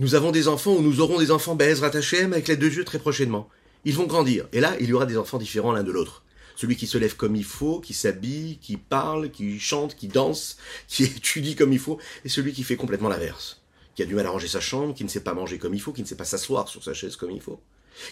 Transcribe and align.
Nous 0.00 0.14
avons 0.14 0.30
des 0.30 0.48
enfants 0.48 0.72
ou 0.72 0.80
nous 0.80 1.02
aurons 1.02 1.18
des 1.18 1.30
enfants 1.30 1.56
Bezrat 1.56 1.94
Hashem 1.94 2.32
avec 2.32 2.48
l'aide 2.48 2.58
de 2.58 2.70
Dieu 2.70 2.86
très 2.86 2.98
prochainement. 2.98 3.50
Ils 3.84 3.94
vont 3.94 4.06
grandir. 4.06 4.48
Et 4.54 4.60
là, 4.60 4.74
il 4.80 4.88
y 4.88 4.94
aura 4.94 5.04
des 5.04 5.18
enfants 5.18 5.36
différents 5.36 5.72
l'un 5.72 5.82
de 5.82 5.92
l'autre. 5.92 6.24
Celui 6.56 6.74
qui 6.74 6.86
se 6.86 6.96
lève 6.96 7.16
comme 7.16 7.36
il 7.36 7.44
faut, 7.44 7.80
qui 7.80 7.92
s'habille, 7.92 8.56
qui 8.62 8.78
parle, 8.78 9.30
qui 9.30 9.60
chante, 9.60 9.94
qui 9.94 10.08
danse, 10.08 10.56
qui 10.88 11.04
étudie 11.16 11.54
comme 11.54 11.74
il 11.74 11.78
faut, 11.78 11.98
et 12.24 12.30
celui 12.30 12.54
qui 12.54 12.64
fait 12.64 12.76
complètement 12.76 13.10
l'inverse. 13.10 13.60
Qui 13.94 14.02
a 14.02 14.06
du 14.06 14.14
mal 14.14 14.24
à 14.24 14.30
ranger 14.30 14.48
sa 14.48 14.58
chambre, 14.58 14.94
qui 14.94 15.04
ne 15.04 15.10
sait 15.10 15.20
pas 15.20 15.34
manger 15.34 15.58
comme 15.58 15.74
il 15.74 15.82
faut, 15.82 15.92
qui 15.92 16.00
ne 16.00 16.06
sait 16.06 16.16
pas 16.16 16.24
s'asseoir 16.24 16.68
sur 16.68 16.82
sa 16.82 16.94
chaise 16.94 17.16
comme 17.16 17.30
il 17.30 17.42
faut. 17.42 17.60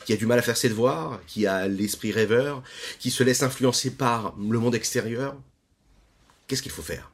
Qui 0.04 0.12
a 0.12 0.16
du 0.16 0.26
mal 0.26 0.38
à 0.38 0.42
faire 0.42 0.58
ses 0.58 0.68
devoirs, 0.68 1.22
qui 1.26 1.46
a 1.46 1.68
l'esprit 1.68 2.12
rêveur, 2.12 2.62
qui 2.98 3.10
se 3.10 3.22
laisse 3.22 3.42
influencer 3.42 3.92
par 3.92 4.36
le 4.38 4.58
monde 4.58 4.74
extérieur. 4.74 5.36
Qu'est-ce 6.48 6.60
qu'il 6.60 6.72
faut 6.72 6.82
faire? 6.82 7.10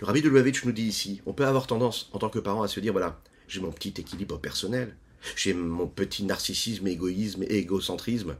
Le 0.00 0.06
rabbi 0.06 0.22
de 0.22 0.28
Lubavitch 0.28 0.64
nous 0.64 0.72
dit 0.72 0.86
ici, 0.86 1.22
on 1.24 1.32
peut 1.32 1.46
avoir 1.46 1.68
tendance, 1.68 2.10
en 2.12 2.18
tant 2.18 2.30
que 2.30 2.40
parent, 2.40 2.64
à 2.64 2.68
se 2.68 2.80
dire, 2.80 2.90
voilà, 2.90 3.20
j'ai 3.48 3.60
mon 3.60 3.72
petit 3.72 3.94
équilibre 3.98 4.38
personnel, 4.38 4.94
j'ai 5.36 5.54
mon 5.54 5.86
petit 5.86 6.24
narcissisme, 6.24 6.86
égoïsme 6.86 7.42
et 7.42 7.58
égocentrisme. 7.58 8.36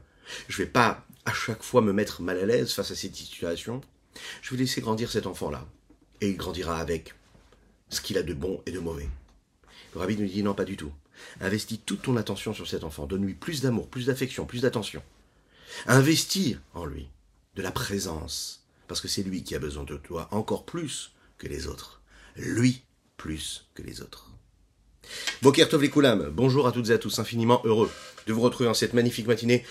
Je 0.47 0.57
vais 0.57 0.69
pas 0.69 1.05
à 1.25 1.33
chaque 1.33 1.63
fois 1.63 1.81
me 1.81 1.93
mettre 1.93 2.21
mal 2.21 2.39
à 2.39 2.45
l'aise 2.45 2.71
face 2.71 2.91
à 2.91 2.95
cette 2.95 3.15
situation. 3.15 3.81
Je 4.41 4.51
vais 4.51 4.57
laisser 4.57 4.81
grandir 4.81 5.11
cet 5.11 5.27
enfant-là. 5.27 5.67
Et 6.21 6.29
il 6.29 6.37
grandira 6.37 6.79
avec 6.79 7.13
ce 7.89 8.01
qu'il 8.01 8.17
a 8.17 8.23
de 8.23 8.33
bon 8.33 8.61
et 8.65 8.71
de 8.71 8.79
mauvais. 8.79 9.09
Le 9.93 9.99
rabbi 9.99 10.17
nous 10.17 10.27
dit 10.27 10.43
non, 10.43 10.53
pas 10.53 10.65
du 10.65 10.77
tout. 10.77 10.91
Investis 11.41 11.79
toute 11.85 12.03
ton 12.03 12.17
attention 12.17 12.53
sur 12.53 12.67
cet 12.67 12.83
enfant. 12.83 13.07
Donne-lui 13.07 13.33
plus 13.33 13.61
d'amour, 13.61 13.89
plus 13.89 14.05
d'affection, 14.05 14.45
plus 14.45 14.61
d'attention. 14.61 15.01
Investis 15.87 16.57
en 16.73 16.85
lui 16.85 17.09
de 17.55 17.61
la 17.61 17.71
présence. 17.71 18.65
Parce 18.87 19.01
que 19.01 19.07
c'est 19.07 19.23
lui 19.23 19.43
qui 19.43 19.55
a 19.55 19.59
besoin 19.59 19.83
de 19.83 19.97
toi 19.97 20.27
encore 20.31 20.65
plus 20.65 21.11
que 21.37 21.47
les 21.47 21.67
autres. 21.67 22.01
Lui 22.35 22.83
plus 23.17 23.67
que 23.73 23.81
les 23.81 24.01
autres. 24.01 24.28
Boker 25.41 25.69
bonjour 26.33 26.67
à 26.67 26.73
toutes 26.73 26.89
et 26.89 26.93
à 26.93 26.97
tous, 26.97 27.17
infiniment 27.17 27.61
heureux 27.63 27.89
de 28.27 28.33
vous 28.33 28.41
retrouver 28.41 28.69
en 28.69 28.73
cette 28.73 28.93
magnifique 28.93 29.25
matinée 29.25 29.63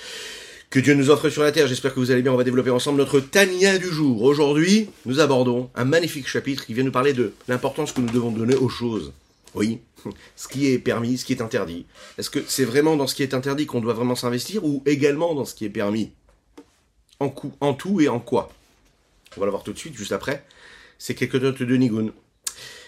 que 0.70 0.80
Dieu 0.80 0.94
nous 0.94 1.10
offre 1.10 1.28
sur 1.28 1.42
la 1.42 1.52
terre. 1.52 1.66
J'espère 1.66 1.92
que 1.92 2.00
vous 2.00 2.10
allez 2.10 2.22
bien. 2.22 2.32
On 2.32 2.38
va 2.38 2.44
développer 2.44 2.70
ensemble 2.70 2.96
notre 2.96 3.20
Tania 3.20 3.76
du 3.76 3.88
jour. 3.88 4.22
Aujourd'hui, 4.22 4.88
nous 5.04 5.20
abordons 5.20 5.70
un 5.74 5.84
magnifique 5.84 6.26
chapitre 6.26 6.64
qui 6.64 6.72
vient 6.72 6.84
nous 6.84 6.90
parler 6.90 7.12
de 7.12 7.34
l'importance 7.48 7.92
que 7.92 8.00
nous 8.00 8.10
devons 8.10 8.30
donner 8.30 8.54
aux 8.54 8.70
choses. 8.70 9.12
Oui, 9.54 9.80
ce 10.36 10.48
qui 10.48 10.68
est 10.68 10.78
permis, 10.78 11.18
ce 11.18 11.26
qui 11.26 11.34
est 11.34 11.42
interdit. 11.42 11.84
Est-ce 12.16 12.30
que 12.30 12.42
c'est 12.48 12.64
vraiment 12.64 12.96
dans 12.96 13.06
ce 13.06 13.14
qui 13.14 13.22
est 13.22 13.34
interdit 13.34 13.66
qu'on 13.66 13.80
doit 13.80 13.94
vraiment 13.94 14.16
s'investir 14.16 14.64
ou 14.64 14.82
également 14.86 15.34
dans 15.34 15.44
ce 15.44 15.54
qui 15.54 15.66
est 15.66 15.70
permis? 15.70 16.12
En, 17.20 17.34
en 17.60 17.74
tout 17.74 18.00
et 18.00 18.08
en 18.08 18.20
quoi? 18.20 18.50
On 19.36 19.40
va 19.40 19.46
le 19.46 19.50
voir 19.50 19.64
tout 19.64 19.74
de 19.74 19.78
suite, 19.78 19.96
juste 19.96 20.12
après. 20.12 20.44
C'est 20.98 21.14
quelques 21.14 21.34
notes 21.36 21.62
de 21.62 21.76
Nigun. 21.76 22.10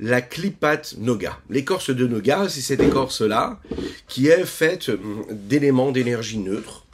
La 0.00 0.20
clipate 0.20 0.96
noga. 0.98 1.38
L'écorce 1.48 1.90
de 1.90 2.08
noga, 2.08 2.48
c'est 2.48 2.60
cette 2.60 2.80
écorce-là 2.80 3.60
qui 4.08 4.26
est 4.26 4.44
faite 4.44 4.90
d'éléments 5.30 5.92
d'énergie 5.92 6.38
neutre 6.38 6.86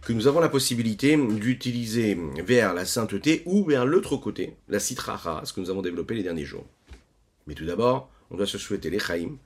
que 0.00 0.14
nous 0.14 0.26
avons 0.26 0.40
la 0.40 0.48
possibilité 0.48 1.18
d'utiliser 1.18 2.16
vers 2.46 2.72
la 2.72 2.86
sainteté 2.86 3.42
ou 3.44 3.66
vers 3.66 3.84
l'autre 3.84 4.16
côté, 4.16 4.56
la 4.70 4.80
citrara, 4.80 5.42
ce 5.44 5.52
que 5.52 5.60
nous 5.60 5.68
avons 5.68 5.82
développé 5.82 6.14
les 6.14 6.22
derniers 6.22 6.46
jours. 6.46 6.64
Mais 7.46 7.52
tout 7.52 7.66
d'abord, 7.66 8.08
on 8.30 8.38
doit 8.38 8.46
se 8.46 8.56
souhaiter 8.56 8.88
les 8.88 8.98
chaim, 8.98 9.36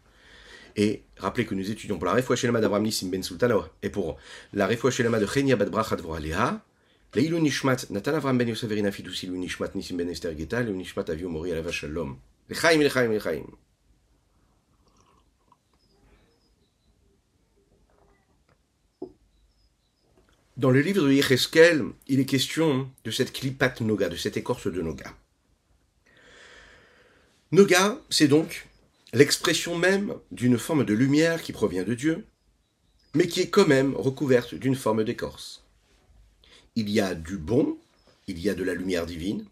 et 0.76 1.04
rappelez 1.18 1.46
que 1.46 1.54
nous 1.54 1.70
étudions 1.70 1.98
pour 1.98 2.06
la 2.06 2.14
Refoua 2.14 2.36
Shelema 2.36 2.60
d'Abraham 2.60 2.84
Nissim 2.84 3.08
Ben 3.08 3.22
Sultano 3.22 3.64
et 3.82 3.90
pour 3.90 4.16
la 4.52 4.66
Refoua 4.66 4.90
Shelema 4.90 5.18
de 5.18 5.26
Chenia 5.26 5.56
Bad 5.56 5.70
Brachat 5.70 5.96
Voralea, 5.96 6.64
Leilu 7.14 7.40
Nishmat 7.40 7.90
Natan 7.90 8.14
Avram 8.14 8.38
Ben 8.38 8.48
Yosef 8.48 8.68
Verina 8.68 8.90
Fidusi 8.90 9.26
Lu 9.26 9.38
Nishmat 9.38 9.74
Nissim 9.74 9.96
Ben 9.96 10.08
Esther 10.08 10.36
Geta 10.36 10.62
Nishmat 10.62 11.10
Avio 11.10 11.28
Mori. 11.28 11.52
Dans 20.56 20.70
le 20.70 20.80
livre 20.80 21.06
de 21.06 21.12
Yecheskel, 21.12 21.84
il 22.08 22.20
est 22.20 22.26
question 22.26 22.90
de 23.04 23.10
cette 23.10 23.32
klipat 23.32 23.80
noga, 23.80 24.08
de 24.08 24.16
cette 24.16 24.36
écorce 24.36 24.66
de 24.66 24.82
noga. 24.82 25.14
Noga, 27.52 27.98
c'est 28.10 28.28
donc 28.28 28.68
l'expression 29.12 29.76
même 29.76 30.14
d'une 30.30 30.58
forme 30.58 30.84
de 30.84 30.94
lumière 30.94 31.42
qui 31.42 31.52
provient 31.52 31.84
de 31.84 31.94
Dieu, 31.94 32.26
mais 33.14 33.26
qui 33.26 33.40
est 33.40 33.50
quand 33.50 33.66
même 33.66 33.94
recouverte 33.94 34.54
d'une 34.54 34.74
forme 34.74 35.04
d'écorce. 35.04 35.62
Il 36.76 36.88
y 36.88 37.00
a 37.00 37.14
du 37.14 37.36
bon, 37.36 37.78
il 38.26 38.38
y 38.38 38.48
a 38.48 38.54
de 38.54 38.64
la 38.64 38.74
lumière 38.74 39.06
divine, 39.06 39.44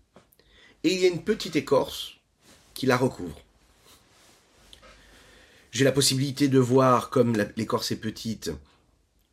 et 0.83 0.95
il 0.95 1.01
y 1.01 1.05
a 1.05 1.09
une 1.09 1.23
petite 1.23 1.57
écorce 1.57 2.17
qui 2.73 2.87
la 2.87 2.97
recouvre. 2.97 3.39
J'ai 5.73 5.85
la 5.85 5.93
possibilité 5.93 6.49
de 6.49 6.59
voir, 6.59 7.11
comme 7.11 7.37
l'écorce 7.57 7.93
est 7.93 8.01
petite, 8.01 8.51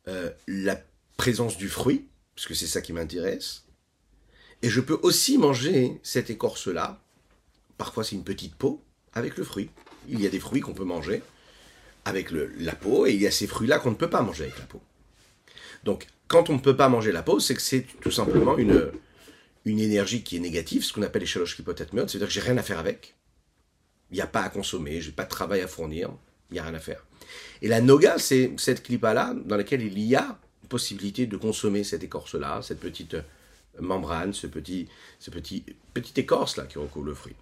euh, 0.08 0.30
la 0.46 0.80
présence 1.16 1.56
du 1.56 1.68
fruit, 1.68 2.06
parce 2.36 2.46
que 2.46 2.54
c'est 2.54 2.66
ça 2.66 2.82
qui 2.82 2.92
m'intéresse, 2.92 3.64
et 4.60 4.68
je 4.68 4.80
peux 4.80 4.98
aussi 5.02 5.38
manger 5.38 5.98
cette 6.02 6.30
écorce-là, 6.30 7.00
parfois 7.78 8.04
c'est 8.04 8.16
une 8.16 8.24
petite 8.24 8.54
peau, 8.54 8.82
avec 9.14 9.36
le 9.38 9.44
fruit 9.44 9.70
il 10.08 10.20
y 10.20 10.26
a 10.26 10.30
des 10.30 10.40
fruits 10.40 10.60
qu'on 10.60 10.74
peut 10.74 10.84
manger 10.84 11.22
avec 12.04 12.30
la 12.30 12.74
peau, 12.74 13.06
et 13.06 13.12
il 13.12 13.20
y 13.20 13.26
a 13.26 13.30
ces 13.30 13.46
fruits-là 13.46 13.78
qu'on 13.78 13.90
ne 13.90 13.96
peut 13.96 14.10
pas 14.10 14.22
manger 14.22 14.44
avec 14.44 14.58
la 14.58 14.64
peau. 14.64 14.80
Donc, 15.84 16.06
quand 16.26 16.50
on 16.50 16.54
ne 16.54 16.58
peut 16.58 16.76
pas 16.76 16.88
manger 16.88 17.12
la 17.12 17.22
peau, 17.22 17.40
c'est 17.40 17.54
que 17.54 17.60
c'est 17.60 17.86
tout 18.00 18.10
simplement 18.10 18.56
une, 18.56 18.90
une 19.64 19.78
énergie 19.78 20.22
qui 20.22 20.36
est 20.36 20.40
négative, 20.40 20.84
ce 20.84 20.92
qu'on 20.92 21.02
appelle 21.02 21.20
les 21.20 21.26
chaloches 21.26 21.56
qui 21.56 21.62
peut 21.62 21.74
être 21.76 21.92
meurtres, 21.92 22.10
c'est-à-dire 22.10 22.28
que 22.28 22.34
j'ai 22.34 22.40
rien 22.40 22.56
à 22.56 22.62
faire 22.62 22.78
avec. 22.78 23.14
Il 24.10 24.14
n'y 24.14 24.22
a 24.22 24.26
pas 24.26 24.42
à 24.42 24.48
consommer, 24.48 25.00
j'ai 25.00 25.12
pas 25.12 25.24
de 25.24 25.28
travail 25.28 25.60
à 25.60 25.68
fournir, 25.68 26.10
il 26.50 26.54
n'y 26.54 26.58
a 26.60 26.62
rien 26.62 26.74
à 26.74 26.80
faire. 26.80 27.04
Et 27.60 27.68
la 27.68 27.80
noga, 27.80 28.18
c'est 28.18 28.52
cette 28.56 28.82
clipa-là 28.82 29.34
dans 29.44 29.56
laquelle 29.56 29.82
il 29.82 29.98
y 29.98 30.16
a 30.16 30.38
possibilité 30.68 31.26
de 31.26 31.36
consommer 31.36 31.82
cette 31.82 32.04
écorce-là, 32.04 32.60
cette 32.62 32.80
petite 32.80 33.16
membrane, 33.80 34.32
ce 34.32 34.46
petit, 34.46 34.88
ce 35.18 35.30
petit, 35.30 35.64
petite 35.94 36.18
écorce-là 36.18 36.64
qui 36.66 36.78
recouvre 36.78 37.06
le 37.06 37.14
fruit. 37.14 37.34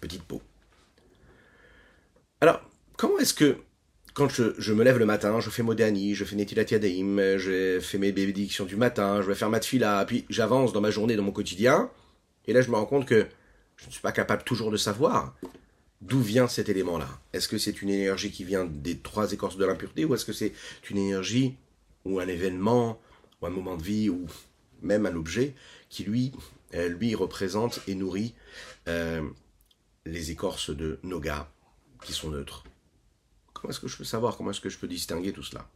Petite 0.00 0.22
peau. 0.22 0.42
Alors, 2.42 2.62
comment 2.96 3.18
est-ce 3.18 3.34
que, 3.34 3.58
quand 4.14 4.28
je, 4.28 4.72
me 4.72 4.82
lève 4.82 4.98
le 4.98 5.04
matin, 5.04 5.40
je 5.40 5.50
fais 5.50 5.62
Modani, 5.62 6.14
je 6.14 6.24
fais 6.24 6.36
Netilat 6.36 6.64
Yadaim, 6.70 7.36
je 7.36 7.80
fais 7.80 7.98
mes 7.98 8.12
bénédictions 8.12 8.64
du 8.64 8.76
matin, 8.76 9.20
je 9.20 9.26
vais 9.26 9.34
faire 9.34 9.50
ma 9.50 9.60
tfila, 9.60 10.02
puis 10.06 10.24
j'avance 10.30 10.72
dans 10.72 10.80
ma 10.80 10.90
journée, 10.90 11.16
dans 11.16 11.22
mon 11.22 11.32
quotidien, 11.32 11.90
et 12.46 12.54
là 12.54 12.62
je 12.62 12.70
me 12.70 12.76
rends 12.76 12.86
compte 12.86 13.06
que 13.06 13.26
je 13.76 13.86
ne 13.86 13.90
suis 13.90 14.00
pas 14.00 14.12
capable 14.12 14.42
toujours 14.42 14.70
de 14.70 14.78
savoir 14.78 15.34
d'où 16.00 16.20
vient 16.22 16.48
cet 16.48 16.70
élément-là. 16.70 17.08
Est-ce 17.34 17.46
que 17.46 17.58
c'est 17.58 17.82
une 17.82 17.90
énergie 17.90 18.30
qui 18.30 18.44
vient 18.44 18.64
des 18.64 18.96
trois 18.96 19.32
écorces 19.32 19.58
de 19.58 19.66
l'impureté, 19.66 20.06
ou 20.06 20.14
est-ce 20.14 20.24
que 20.24 20.32
c'est 20.32 20.54
une 20.88 20.96
énergie, 20.96 21.56
ou 22.06 22.20
un 22.20 22.28
événement, 22.28 22.98
ou 23.42 23.46
un 23.46 23.50
moment 23.50 23.76
de 23.76 23.82
vie, 23.82 24.08
ou 24.08 24.26
même 24.80 25.04
un 25.04 25.14
objet, 25.14 25.54
qui 25.90 26.04
lui, 26.04 26.32
euh, 26.74 26.88
lui 26.88 27.14
représente 27.14 27.80
et 27.86 27.94
nourrit 27.94 28.34
euh, 28.88 29.22
les 30.06 30.30
écorces 30.30 30.70
de 30.70 30.98
Noga, 31.02 31.50
qui 32.02 32.12
sont 32.12 32.30
neutres. 32.30 32.64
Comment 33.52 33.70
est-ce 33.70 33.80
que 33.80 33.88
je 33.88 33.96
peux 33.96 34.04
savoir 34.04 34.36
Comment 34.36 34.50
est-ce 34.50 34.60
que 34.60 34.70
je 34.70 34.78
peux 34.78 34.88
distinguer 34.88 35.32
tout 35.32 35.42
cela? 35.42 35.68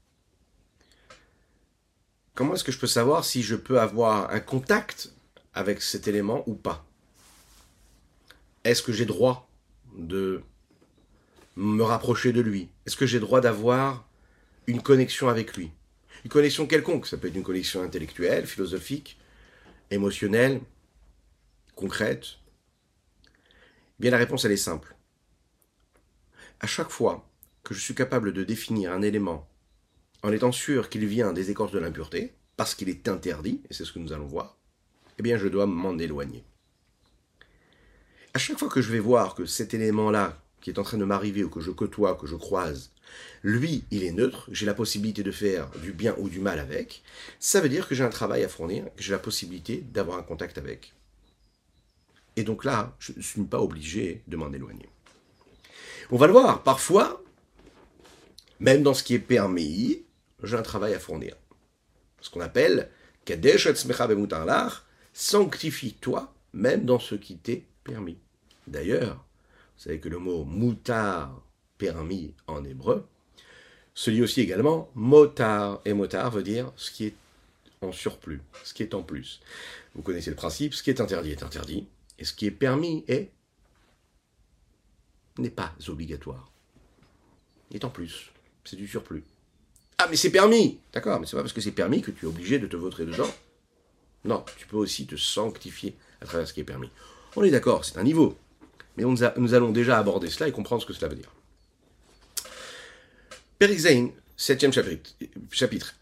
Comment 2.34 2.54
est-ce 2.54 2.64
que 2.64 2.72
je 2.72 2.78
peux 2.78 2.86
savoir 2.86 3.24
si 3.24 3.42
je 3.42 3.54
peux 3.54 3.80
avoir 3.80 4.30
un 4.30 4.40
contact 4.40 5.12
avec 5.52 5.82
cet 5.82 6.08
élément 6.08 6.42
ou 6.48 6.54
pas? 6.54 6.84
Est-ce 8.64 8.82
que 8.82 8.92
j'ai 8.92 9.04
droit 9.04 9.48
de 9.96 10.42
me 11.56 11.82
rapprocher 11.82 12.32
de 12.32 12.40
lui? 12.40 12.70
Est-ce 12.86 12.96
que 12.96 13.06
j'ai 13.06 13.20
droit 13.20 13.40
d'avoir 13.40 14.08
une 14.66 14.82
connexion 14.82 15.28
avec 15.28 15.56
lui? 15.56 15.70
Une 16.24 16.30
connexion 16.30 16.66
quelconque, 16.66 17.06
ça 17.06 17.18
peut 17.18 17.28
être 17.28 17.36
une 17.36 17.42
connexion 17.42 17.82
intellectuelle, 17.82 18.46
philosophique, 18.46 19.18
émotionnelle, 19.90 20.60
concrète. 21.76 22.38
Bien 24.00 24.10
la 24.10 24.16
réponse 24.16 24.44
elle 24.44 24.52
est 24.52 24.56
simple. 24.56 24.96
À 26.64 26.66
chaque 26.66 26.88
fois 26.88 27.28
que 27.62 27.74
je 27.74 27.80
suis 27.80 27.94
capable 27.94 28.32
de 28.32 28.42
définir 28.42 28.90
un 28.90 29.02
élément 29.02 29.46
en 30.22 30.32
étant 30.32 30.50
sûr 30.50 30.88
qu'il 30.88 31.04
vient 31.04 31.34
des 31.34 31.50
écorces 31.50 31.72
de 31.72 31.78
l'impureté, 31.78 32.32
parce 32.56 32.74
qu'il 32.74 32.88
est 32.88 33.06
interdit, 33.06 33.60
et 33.68 33.74
c'est 33.74 33.84
ce 33.84 33.92
que 33.92 33.98
nous 33.98 34.14
allons 34.14 34.24
voir, 34.24 34.56
eh 35.18 35.22
bien 35.22 35.36
je 35.36 35.46
dois 35.46 35.66
m'en 35.66 35.98
éloigner. 35.98 36.42
À 38.32 38.38
chaque 38.38 38.58
fois 38.58 38.70
que 38.70 38.80
je 38.80 38.90
vais 38.90 38.98
voir 38.98 39.34
que 39.34 39.44
cet 39.44 39.74
élément-là, 39.74 40.42
qui 40.62 40.70
est 40.70 40.78
en 40.78 40.84
train 40.84 40.96
de 40.96 41.04
m'arriver, 41.04 41.44
ou 41.44 41.50
que 41.50 41.60
je 41.60 41.70
côtoie, 41.70 42.14
que 42.14 42.26
je 42.26 42.34
croise, 42.34 42.92
lui, 43.42 43.84
il 43.90 44.02
est 44.02 44.12
neutre, 44.12 44.48
j'ai 44.50 44.64
la 44.64 44.72
possibilité 44.72 45.22
de 45.22 45.32
faire 45.32 45.68
du 45.82 45.92
bien 45.92 46.14
ou 46.16 46.30
du 46.30 46.38
mal 46.38 46.58
avec, 46.58 47.02
ça 47.40 47.60
veut 47.60 47.68
dire 47.68 47.86
que 47.86 47.94
j'ai 47.94 48.04
un 48.04 48.08
travail 48.08 48.42
à 48.42 48.48
fournir, 48.48 48.84
que 48.96 49.02
j'ai 49.02 49.12
la 49.12 49.18
possibilité 49.18 49.84
d'avoir 49.92 50.16
un 50.16 50.22
contact 50.22 50.56
avec. 50.56 50.94
Et 52.36 52.42
donc 52.42 52.64
là, 52.64 52.96
je 52.98 53.12
ne 53.14 53.20
suis 53.20 53.42
pas 53.42 53.60
obligé 53.60 54.22
de 54.28 54.38
m'en 54.38 54.50
éloigner. 54.50 54.88
On 56.10 56.16
va 56.16 56.26
le 56.26 56.32
voir, 56.32 56.62
parfois, 56.62 57.22
même 58.60 58.82
dans 58.82 58.94
ce 58.94 59.02
qui 59.02 59.14
est 59.14 59.18
permis, 59.18 60.02
j'ai 60.42 60.56
un 60.56 60.62
travail 60.62 60.94
à 60.94 60.98
fournir. 60.98 61.34
Ce 62.20 62.30
qu'on 62.30 62.40
appelle 62.40 62.90
Kadesh 63.24 63.68
sanctifie-toi 65.12 66.34
même 66.52 66.84
dans 66.84 66.98
ce 66.98 67.14
qui 67.14 67.36
t'est 67.36 67.64
permis. 67.82 68.18
D'ailleurs, 68.66 69.16
vous 69.76 69.82
savez 69.82 69.98
que 69.98 70.08
le 70.08 70.18
mot 70.18 70.44
moutar, 70.44 71.42
permis 71.78 72.34
en 72.46 72.64
hébreu, 72.64 73.06
se 73.94 74.10
lit 74.10 74.22
aussi 74.22 74.40
également 74.40 74.90
motar. 74.94 75.80
Et 75.84 75.92
motar 75.92 76.30
veut 76.30 76.42
dire 76.42 76.72
ce 76.76 76.90
qui 76.90 77.06
est 77.06 77.14
en 77.82 77.92
surplus, 77.92 78.40
ce 78.62 78.72
qui 78.72 78.82
est 78.82 78.94
en 78.94 79.02
plus. 79.02 79.40
Vous 79.94 80.02
connaissez 80.02 80.30
le 80.30 80.36
principe, 80.36 80.74
ce 80.74 80.82
qui 80.82 80.90
est 80.90 81.00
interdit 81.00 81.32
est 81.32 81.42
interdit, 81.42 81.86
et 82.18 82.24
ce 82.24 82.32
qui 82.32 82.46
est 82.46 82.52
permis 82.52 83.04
est 83.08 83.30
n'est 85.38 85.50
pas 85.50 85.74
obligatoire. 85.88 86.50
Est 87.72 87.84
en 87.84 87.90
plus, 87.90 88.30
c'est 88.64 88.76
du 88.76 88.86
surplus. 88.86 89.24
Ah 89.98 90.06
mais 90.10 90.16
c'est 90.16 90.30
permis 90.30 90.78
D'accord, 90.92 91.18
mais 91.18 91.26
c'est 91.26 91.36
pas 91.36 91.42
parce 91.42 91.52
que 91.52 91.60
c'est 91.60 91.72
permis 91.72 92.02
que 92.02 92.10
tu 92.10 92.24
es 92.24 92.28
obligé 92.28 92.58
de 92.58 92.66
te 92.66 92.76
vautrer 92.76 93.04
dedans. 93.04 93.30
Non, 94.24 94.44
tu 94.56 94.66
peux 94.66 94.76
aussi 94.76 95.06
te 95.06 95.16
sanctifier 95.16 95.94
à 96.20 96.26
travers 96.26 96.48
ce 96.48 96.54
qui 96.54 96.60
est 96.60 96.64
permis. 96.64 96.90
On 97.36 97.42
est 97.42 97.50
d'accord, 97.50 97.84
c'est 97.84 97.98
un 97.98 98.04
niveau. 98.04 98.36
Mais 98.96 99.04
nous 99.04 99.54
allons 99.54 99.70
déjà 99.70 99.98
aborder 99.98 100.30
cela 100.30 100.48
et 100.48 100.52
comprendre 100.52 100.82
ce 100.82 100.86
que 100.86 100.92
cela 100.92 101.08
veut 101.08 101.16
dire. 101.16 101.32
Perikzain, 103.58 104.10
septième 104.36 104.72
chapitre. 104.72 105.14
chapitre. 105.50 105.94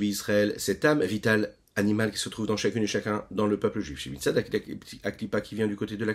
Israël, 0.00 0.54
cette 0.58 0.84
âme 0.84 1.04
vitale 1.04 1.52
animale 1.76 2.10
qui 2.10 2.18
se 2.18 2.28
trouve 2.28 2.46
dans 2.46 2.56
chacune 2.56 2.82
et 2.82 2.86
chacun 2.86 3.24
dans 3.30 3.46
le 3.46 3.58
peuple 3.58 3.80
juif. 3.80 4.08
Aklipa 5.02 5.40
qui 5.40 5.54
vient 5.54 5.66
du 5.66 5.76
côté 5.76 5.96
de 5.96 6.04
la. 6.04 6.14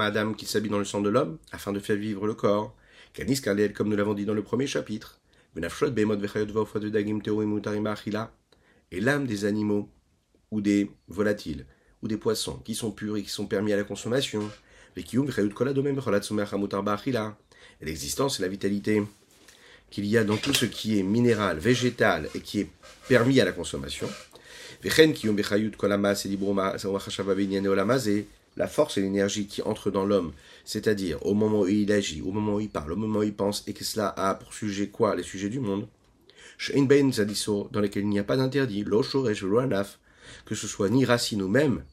Adam 0.00 0.32
qui 0.34 0.46
s'habille 0.46 0.70
dans 0.70 0.78
le 0.78 0.84
sang 0.84 1.00
de 1.00 1.08
l'homme 1.08 1.38
afin 1.52 1.72
de 1.72 1.78
faire 1.78 1.96
vivre 1.96 2.26
le 2.26 2.34
corps. 2.34 2.74
Kanis 3.12 3.40
comme 3.40 3.88
nous 3.88 3.96
l'avons 3.96 4.14
dit 4.14 4.24
dans 4.24 4.34
le 4.34 4.42
premier 4.42 4.66
chapitre. 4.66 5.18
Et 8.92 9.00
l'âme 9.00 9.26
des 9.26 9.44
animaux 9.44 9.88
ou 10.50 10.60
des 10.60 10.90
volatiles 11.08 11.66
ou 12.02 12.08
des 12.08 12.16
poissons 12.16 12.58
qui 12.58 12.74
sont 12.74 12.90
purs 12.90 13.16
et 13.16 13.22
qui 13.22 13.30
sont 13.30 13.46
permis 13.46 13.72
à 13.72 13.76
la 13.76 13.84
consommation 13.84 14.50
et 14.96 15.02
l'existence 17.82 18.38
et 18.38 18.42
la 18.42 18.48
vitalité 18.48 19.02
qu'il 19.90 20.06
y 20.06 20.16
a 20.16 20.24
dans 20.24 20.36
tout 20.36 20.54
ce 20.54 20.64
qui 20.66 20.98
est 20.98 21.02
minéral, 21.02 21.58
végétal 21.58 22.28
et 22.34 22.40
qui 22.40 22.60
est 22.60 22.70
permis 23.08 23.40
à 23.40 23.44
la 23.44 23.52
consommation. 23.52 24.08
La 28.58 28.68
force 28.68 28.96
et 28.96 29.02
l'énergie 29.02 29.46
qui 29.46 29.60
entrent 29.60 29.90
dans 29.90 30.06
l'homme, 30.06 30.32
c'est-à-dire 30.64 31.24
au 31.26 31.34
moment 31.34 31.60
où 31.60 31.68
il 31.68 31.92
agit, 31.92 32.22
au 32.22 32.32
moment 32.32 32.54
où 32.54 32.60
il 32.60 32.70
parle, 32.70 32.92
au 32.92 32.96
moment 32.96 33.18
où 33.18 33.22
il 33.22 33.34
pense, 33.34 33.62
et 33.66 33.74
que 33.74 33.84
cela 33.84 34.08
a 34.08 34.34
pour 34.34 34.54
sujet 34.54 34.88
quoi 34.88 35.14
Les 35.14 35.22
sujets 35.22 35.50
du 35.50 35.60
monde? 35.60 35.86
Dans 37.70 37.80
lesquels 37.80 38.04
il 38.04 38.08
n'y 38.08 38.18
a 38.18 38.24
pas 38.24 38.38
d'interdit, 38.38 38.82
que 40.44 40.54
ce 40.54 40.66
soit 40.66 40.88
ni 40.88 41.04
racine 41.04 41.42
ou 41.42 41.48
même 41.48 41.84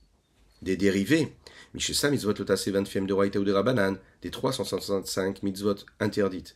des 0.61 0.77
dérivés, 0.77 1.33
Mishesa 1.73 2.09
mitzvot 2.09 2.33
lotase 2.33 2.67
20e 2.67 3.05
de 3.05 3.13
ou 3.13 3.43
de 3.43 3.97
des 4.21 4.31
365 4.31 5.43
mitzvot 5.43 5.75
interdites, 5.99 6.55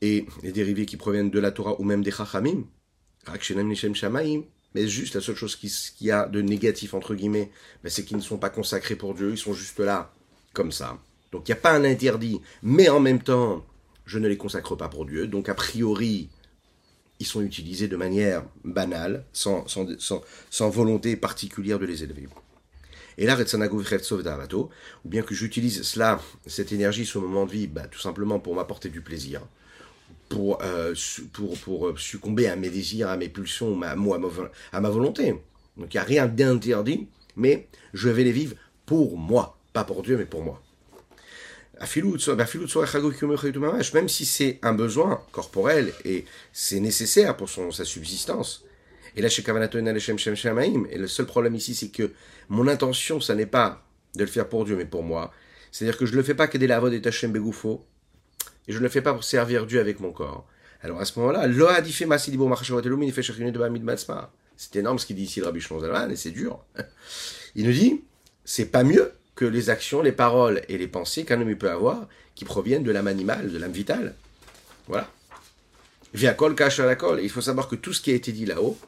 et 0.00 0.26
les 0.42 0.52
dérivés 0.52 0.86
qui 0.86 0.96
proviennent 0.96 1.30
de 1.30 1.40
la 1.40 1.50
Torah 1.50 1.80
ou 1.80 1.84
même 1.84 2.04
des 2.04 2.12
Chachamim, 2.12 2.64
mais 4.74 4.86
juste 4.86 5.14
la 5.14 5.20
seule 5.20 5.36
chose 5.36 5.56
qu'il 5.56 6.06
y 6.06 6.10
a 6.10 6.26
de 6.26 6.40
négatif, 6.40 6.94
entre 6.94 7.14
guillemets, 7.14 7.50
c'est 7.86 8.04
qu'ils 8.04 8.16
ne 8.16 8.22
sont 8.22 8.38
pas 8.38 8.50
consacrés 8.50 8.96
pour 8.96 9.14
Dieu, 9.14 9.30
ils 9.30 9.38
sont 9.38 9.54
juste 9.54 9.78
là, 9.80 10.12
comme 10.52 10.72
ça. 10.72 10.98
Donc 11.32 11.48
il 11.48 11.52
n'y 11.52 11.58
a 11.58 11.60
pas 11.60 11.72
un 11.72 11.84
interdit, 11.84 12.40
mais 12.62 12.88
en 12.88 13.00
même 13.00 13.22
temps, 13.22 13.64
je 14.06 14.18
ne 14.18 14.28
les 14.28 14.36
consacre 14.36 14.74
pas 14.76 14.88
pour 14.88 15.06
Dieu, 15.06 15.26
donc 15.26 15.48
a 15.48 15.54
priori, 15.54 16.28
ils 17.20 17.26
sont 17.26 17.42
utilisés 17.42 17.86
de 17.86 17.96
manière 17.96 18.44
banale, 18.64 19.24
sans, 19.32 19.64
volonté 20.70 21.16
particulière 21.16 21.78
de 21.78 21.86
les 21.86 22.02
élever. 22.02 22.28
Et 23.18 23.26
là, 23.26 23.36
ou 23.36 25.08
bien 25.08 25.22
que 25.22 25.34
j'utilise 25.34 25.82
cela, 25.82 26.20
cette 26.46 26.72
énergie, 26.72 27.04
ce 27.04 27.18
moment 27.18 27.44
de 27.44 27.50
vie, 27.50 27.66
bah, 27.66 27.86
tout 27.86 27.98
simplement 27.98 28.40
pour 28.40 28.54
m'apporter 28.54 28.88
du 28.88 29.02
plaisir, 29.02 29.42
pour, 30.30 30.62
euh, 30.62 30.94
pour, 31.32 31.58
pour 31.58 31.88
euh, 31.88 31.94
succomber 31.98 32.46
à 32.46 32.56
mes 32.56 32.70
désirs, 32.70 33.10
à 33.10 33.18
mes 33.18 33.28
pulsions, 33.28 33.82
à, 33.82 33.96
moi, 33.96 34.18
à 34.72 34.80
ma 34.80 34.88
volonté. 34.88 35.34
Donc 35.76 35.92
il 35.92 35.96
n'y 35.96 36.00
a 36.00 36.04
rien 36.04 36.26
d'interdit, 36.26 37.08
mais 37.36 37.66
je 37.92 38.08
vais 38.08 38.24
les 38.24 38.32
vivre 38.32 38.54
pour 38.86 39.18
moi, 39.18 39.58
pas 39.74 39.84
pour 39.84 40.02
Dieu, 40.02 40.16
mais 40.16 40.24
pour 40.24 40.42
moi. 40.42 40.62
Même 43.94 44.08
si 44.08 44.24
c'est 44.26 44.58
un 44.62 44.72
besoin 44.72 45.22
corporel 45.32 45.92
et 46.04 46.24
c'est 46.52 46.80
nécessaire 46.80 47.36
pour 47.36 47.48
son, 47.48 47.72
sa 47.72 47.84
subsistance, 47.84 48.64
et 49.16 49.22
là, 49.22 49.28
chez 49.28 49.42
et 49.42 50.98
le 50.98 51.06
seul 51.08 51.26
problème 51.26 51.54
ici, 51.56 51.74
c'est 51.74 51.88
que 51.88 52.12
mon 52.48 52.68
intention, 52.68 53.20
ça 53.20 53.34
n'est 53.34 53.46
pas 53.46 53.84
de 54.14 54.20
le 54.20 54.30
faire 54.30 54.48
pour 54.48 54.64
Dieu, 54.64 54.76
mais 54.76 54.84
pour 54.84 55.02
moi. 55.02 55.32
C'est-à-dire 55.72 55.98
que 55.98 56.06
je 56.06 56.12
ne 56.12 56.18
le 56.18 56.22
fais 56.22 56.34
pas 56.34 56.46
que 56.46 56.58
des 56.58 56.68
lavod 56.68 56.92
et 56.92 57.00
tachem 57.00 57.32
begoufo, 57.32 57.84
et 58.70 58.72
je 58.72 58.78
ne 58.78 58.84
le 58.84 58.88
fais 58.88 59.02
pas 59.02 59.12
pour 59.12 59.24
servir 59.24 59.66
Dieu 59.66 59.80
avec 59.80 59.98
mon 59.98 60.12
corps. 60.12 60.46
Alors 60.80 61.00
à 61.00 61.04
ce 61.04 61.18
moment-là, 61.18 61.48
c'est 64.56 64.76
énorme 64.76 64.98
ce 65.00 65.06
qu'il 65.06 65.16
dit 65.16 65.24
ici 65.24 65.40
le 65.40 65.46
Rabbi 65.46 65.60
Shlomo 65.60 65.84
et 66.08 66.14
c'est 66.14 66.30
dur. 66.30 66.60
Il 67.56 67.66
nous 67.66 67.72
dit, 67.72 68.04
c'est 68.44 68.66
pas 68.66 68.84
mieux 68.84 69.10
que 69.34 69.44
les 69.44 69.70
actions, 69.70 70.02
les 70.02 70.12
paroles 70.12 70.62
et 70.68 70.78
les 70.78 70.86
pensées 70.86 71.24
qu'un 71.24 71.40
homme 71.40 71.56
peut 71.56 71.68
avoir 71.68 72.06
qui 72.36 72.44
proviennent 72.44 72.84
de 72.84 72.92
l'âme 72.92 73.08
animale, 73.08 73.50
de 73.50 73.58
l'âme 73.58 73.72
vitale. 73.72 74.14
Voilà. 74.86 75.10
Via 76.14 76.32
kol 76.34 76.54
la 76.56 76.94
kol. 76.94 77.18
Il 77.20 77.28
faut 77.28 77.40
savoir 77.40 77.66
que 77.66 77.74
tout 77.74 77.92
ce 77.92 78.00
qui 78.00 78.12
a 78.12 78.14
été 78.14 78.30
dit 78.30 78.46
là-haut, 78.46 78.78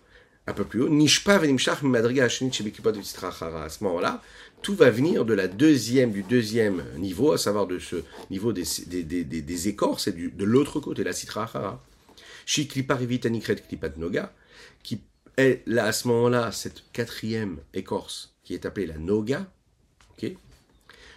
un 0.47 0.53
peu 0.53 0.65
plus 0.65 0.83
haut, 0.83 0.89
Nishpa 0.89 1.41
Madriga 1.83 2.25
À 2.25 2.29
ce 2.29 3.85
moment-là, 3.85 4.23
tout 4.63 4.75
va 4.75 4.91
venir 4.91 5.25
de 5.25 5.35
la 5.35 5.49
deuxième, 5.49 6.13
du 6.13 6.23
deuxième 6.23 6.85
niveau, 6.99 7.33
à 7.33 7.39
savoir 7.39 7.67
de 7.67 7.79
ce 7.79 7.97
niveau 8.31 8.53
des, 8.53 8.65
des, 8.87 9.25
des, 9.25 9.69
écorces 9.69 10.09
et 10.09 10.13
de 10.13 10.45
l'autre 10.45 10.81
côté, 10.81 11.05
la 11.05 11.13
Sitra 11.13 11.43
Hara. 11.43 11.83
Shiklipa 12.45 12.97
Rivitanikret 12.97 13.57
Klipat 13.57 13.97
Noga, 13.97 14.33
qui 14.83 15.01
est 15.37 15.63
là, 15.67 15.85
à 15.87 15.93
ce 15.93 16.09
moment-là, 16.09 16.51
cette 16.51 16.83
quatrième 16.93 17.59
écorce, 17.73 18.35
qui 18.43 18.55
est 18.55 18.67
appelée 18.67 18.87
la 18.87 18.99
Noga, 18.99 19.47
ok? 20.11 20.33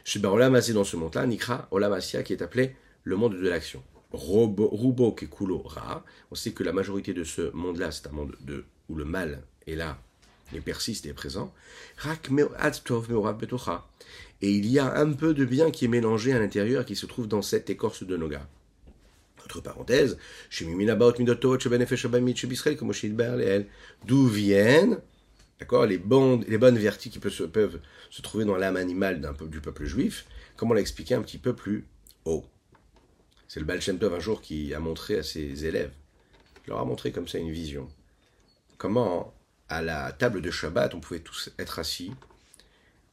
Chez 0.03 0.23
Olamasi 0.23 0.73
dans 0.73 0.83
ce 0.83 0.97
monde-là, 0.97 1.25
Nikra 1.25 1.67
Olamasia, 1.71 2.21
qui 2.21 2.33
est 2.33 2.43
appelé 2.43 2.75
le 3.03 3.15
monde 3.15 3.33
de 3.33 3.49
l'action. 3.49 3.83
Rubo 4.13 5.11
Kekulo 5.11 5.63
Ra, 5.63 6.05
on 6.31 6.35
sait 6.35 6.51
que 6.51 6.63
la 6.63 6.71
majorité 6.71 7.13
de 7.13 7.23
ce 7.23 7.51
monde-là, 7.53 7.91
c'est 7.91 8.07
un 8.07 8.11
monde 8.11 8.35
de 8.41 8.65
où 8.89 8.95
le 8.95 9.05
mal 9.05 9.43
est 9.67 9.75
là, 9.75 9.97
et 10.53 10.61
persiste 10.61 11.05
et 11.05 11.09
est 11.09 11.13
présent, 11.13 11.53
et 14.41 14.51
il 14.51 14.65
y 14.65 14.79
a 14.79 14.97
un 14.97 15.11
peu 15.13 15.33
de 15.33 15.45
bien 15.45 15.71
qui 15.71 15.85
est 15.85 15.89
mélangé 15.89 16.33
à 16.33 16.39
l'intérieur 16.39 16.85
qui 16.85 16.95
se 16.95 17.05
trouve 17.05 17.27
dans 17.27 17.41
cette 17.41 17.69
écorce 17.69 18.03
de 18.03 18.17
Noga. 18.17 18.47
Entre 19.43 19.61
parenthèses, 19.61 20.17
d'où 24.05 24.27
viennent 24.27 24.97
d'accord, 25.59 25.85
les, 25.85 25.97
bonnes, 25.97 26.43
les 26.47 26.57
bonnes 26.57 26.77
vertus 26.77 27.11
qui 27.11 27.19
peuvent 27.19 27.79
se, 28.09 28.21
trouver 28.21 28.45
dans 28.45 28.57
l'âme 28.57 28.75
animale 28.75 29.21
d'un 29.21 29.33
du 29.33 29.61
peuple 29.61 29.85
juif, 29.85 30.25
comme 30.57 30.71
on 30.71 30.73
l'a 30.73 30.81
expliqué 30.81 31.13
un 31.13 31.21
petit 31.21 31.37
peu 31.37 31.53
plus 31.53 31.85
haut? 32.25 32.43
C'est 33.47 33.59
le 33.59 33.65
Baal 33.65 33.79
Tov 33.79 34.13
un 34.13 34.19
jour 34.19 34.41
qui 34.41 34.73
a 34.73 34.79
montré 34.79 35.19
à 35.19 35.23
ses 35.23 35.65
élèves, 35.65 35.91
il 36.65 36.71
leur 36.71 36.79
a 36.79 36.85
montré 36.85 37.11
comme 37.11 37.27
ça 37.27 37.37
une 37.37 37.51
vision 37.51 37.87
comment 38.77 39.33
à 39.69 39.81
la 39.81 40.11
table 40.11 40.41
de 40.41 40.51
Shabbat 40.51 40.93
on 40.93 40.99
pouvait 40.99 41.19
tous 41.19 41.51
être 41.59 41.79
assis? 41.79 42.11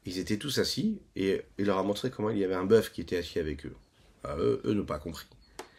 Ils 0.04 0.18
étaient 0.18 0.36
tous 0.36 0.58
assis 0.58 1.00
et 1.16 1.42
il 1.58 1.66
leur 1.66 1.78
a 1.78 1.82
montré 1.82 2.10
comment 2.10 2.30
il 2.30 2.38
y 2.38 2.44
avait 2.44 2.54
un 2.54 2.64
bœuf 2.64 2.92
qui 2.92 3.00
était 3.00 3.18
assis 3.18 3.38
avec 3.38 3.66
eux. 3.66 3.76
Ah, 4.24 4.36
eux, 4.38 4.60
eux 4.64 4.74
n'ont 4.74 4.84
pas 4.84 4.98
compris. 4.98 5.26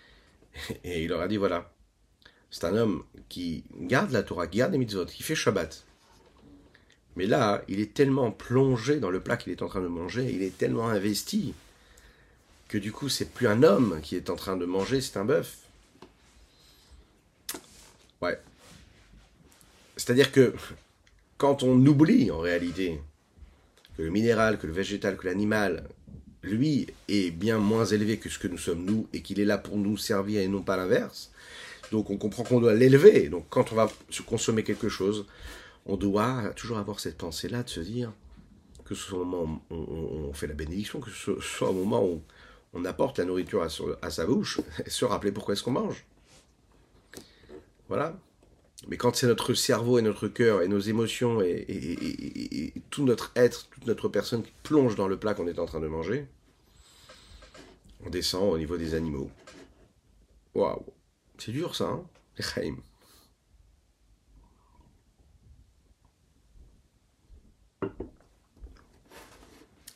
Et 0.83 1.03
il 1.03 1.09
leur 1.09 1.21
a 1.21 1.27
dit 1.27 1.37
voilà, 1.37 1.71
c'est 2.51 2.65
un 2.65 2.75
homme 2.75 3.03
qui 3.29 3.63
garde 3.79 4.11
la 4.11 4.21
Torah, 4.21 4.47
qui 4.47 4.59
garde 4.59 4.73
les 4.73 4.77
mitzvot, 4.77 5.05
qui 5.05 5.23
fait 5.23 5.35
Shabbat. 5.35 5.85
Mais 7.15 7.25
là, 7.25 7.63
il 7.67 7.79
est 7.79 7.93
tellement 7.93 8.31
plongé 8.31 8.99
dans 8.99 9.09
le 9.09 9.21
plat 9.21 9.37
qu'il 9.37 9.51
est 9.51 9.61
en 9.61 9.67
train 9.67 9.81
de 9.81 9.87
manger, 9.87 10.31
il 10.31 10.43
est 10.43 10.57
tellement 10.57 10.87
investi 10.87 11.53
que 12.67 12.77
du 12.77 12.91
coup, 12.91 13.09
c'est 13.09 13.29
plus 13.29 13.47
un 13.47 13.61
homme 13.63 14.01
qui 14.01 14.15
est 14.15 14.29
en 14.29 14.35
train 14.35 14.57
de 14.57 14.65
manger, 14.65 14.99
c'est 14.99 15.17
un 15.17 15.25
bœuf. 15.25 15.57
Ouais. 18.21 18.39
C'est-à-dire 19.95 20.31
que 20.31 20.53
quand 21.37 21.63
on 21.63 21.85
oublie 21.85 22.31
en 22.31 22.39
réalité 22.39 22.99
que 23.97 24.01
le 24.01 24.09
minéral, 24.09 24.57
que 24.57 24.67
le 24.67 24.73
végétal, 24.73 25.17
que 25.17 25.27
l'animal, 25.27 25.83
lui, 26.41 26.87
est 27.07 27.31
bien 27.31 27.57
moins 27.57 27.85
élevé 27.85 28.17
que 28.17 28.29
ce 28.29 28.39
que 28.39 28.47
nous 28.47 28.57
sommes 28.57 28.83
nous, 28.83 29.07
et 29.13 29.21
qu'il 29.21 29.39
est 29.39 29.45
là 29.45 29.57
pour 29.57 29.77
nous 29.77 29.97
servir 29.97 30.41
et 30.41 30.47
non 30.47 30.61
pas 30.61 30.77
l'inverse, 30.77 31.31
donc 31.91 32.09
on 32.09 32.17
comprend 32.17 32.43
qu'on 32.43 32.59
doit 32.59 32.73
l'élever. 32.73 33.29
Donc 33.29 33.45
quand 33.49 33.71
on 33.71 33.75
va 33.75 33.91
se 34.09 34.21
consommer 34.21 34.63
quelque 34.63 34.89
chose, 34.89 35.25
on 35.85 35.95
doit 35.95 36.51
toujours 36.55 36.77
avoir 36.77 36.99
cette 36.99 37.17
pensée-là 37.17 37.63
de 37.63 37.69
se 37.69 37.79
dire 37.79 38.11
que 38.85 38.95
ce 38.95 39.03
soit 39.03 39.19
au 39.19 39.25
moment 39.25 39.61
où 39.69 39.75
on, 39.75 40.33
fait 40.33 40.47
la 40.47 40.53
bénédiction, 40.53 40.99
que 40.99 41.09
ce 41.09 41.39
soit 41.39 41.69
au 41.69 41.73
moment 41.73 42.03
où 42.05 42.21
on 42.73 42.83
apporte 42.85 43.19
la 43.19 43.25
nourriture 43.25 43.63
à, 43.63 43.67
à 44.01 44.09
sa 44.09 44.25
bouche, 44.25 44.59
et 44.85 44.89
se 44.89 45.05
rappeler 45.05 45.31
pourquoi 45.31 45.53
est-ce 45.53 45.63
qu'on 45.63 45.71
mange. 45.71 46.03
Voilà. 47.87 48.17
Mais 48.87 48.97
quand 48.97 49.15
c'est 49.15 49.27
notre 49.27 49.53
cerveau 49.53 49.97
et 49.97 50.01
notre 50.01 50.27
cœur 50.27 50.61
et 50.61 50.67
nos 50.67 50.79
émotions 50.79 51.41
et, 51.41 52.73
tout 52.89 53.05
notre 53.05 53.31
être, 53.35 53.69
toute 53.69 53.87
notre 53.87 54.09
personne 54.09 54.43
qui 54.43 54.51
plonge 54.63 54.95
dans 54.95 55.07
le 55.07 55.17
plat 55.17 55.33
qu'on 55.33 55.47
est 55.47 55.59
en 55.59 55.65
train 55.65 55.79
de 55.79 55.87
manger, 55.87 56.27
on 58.05 58.09
descend 58.09 58.53
au 58.53 58.57
niveau 58.57 58.77
des 58.77 58.93
animaux. 58.93 59.31
Waouh, 60.53 60.85
c'est 61.37 61.51
dur 61.51 61.75
ça, 61.75 61.85
hein 61.85 62.05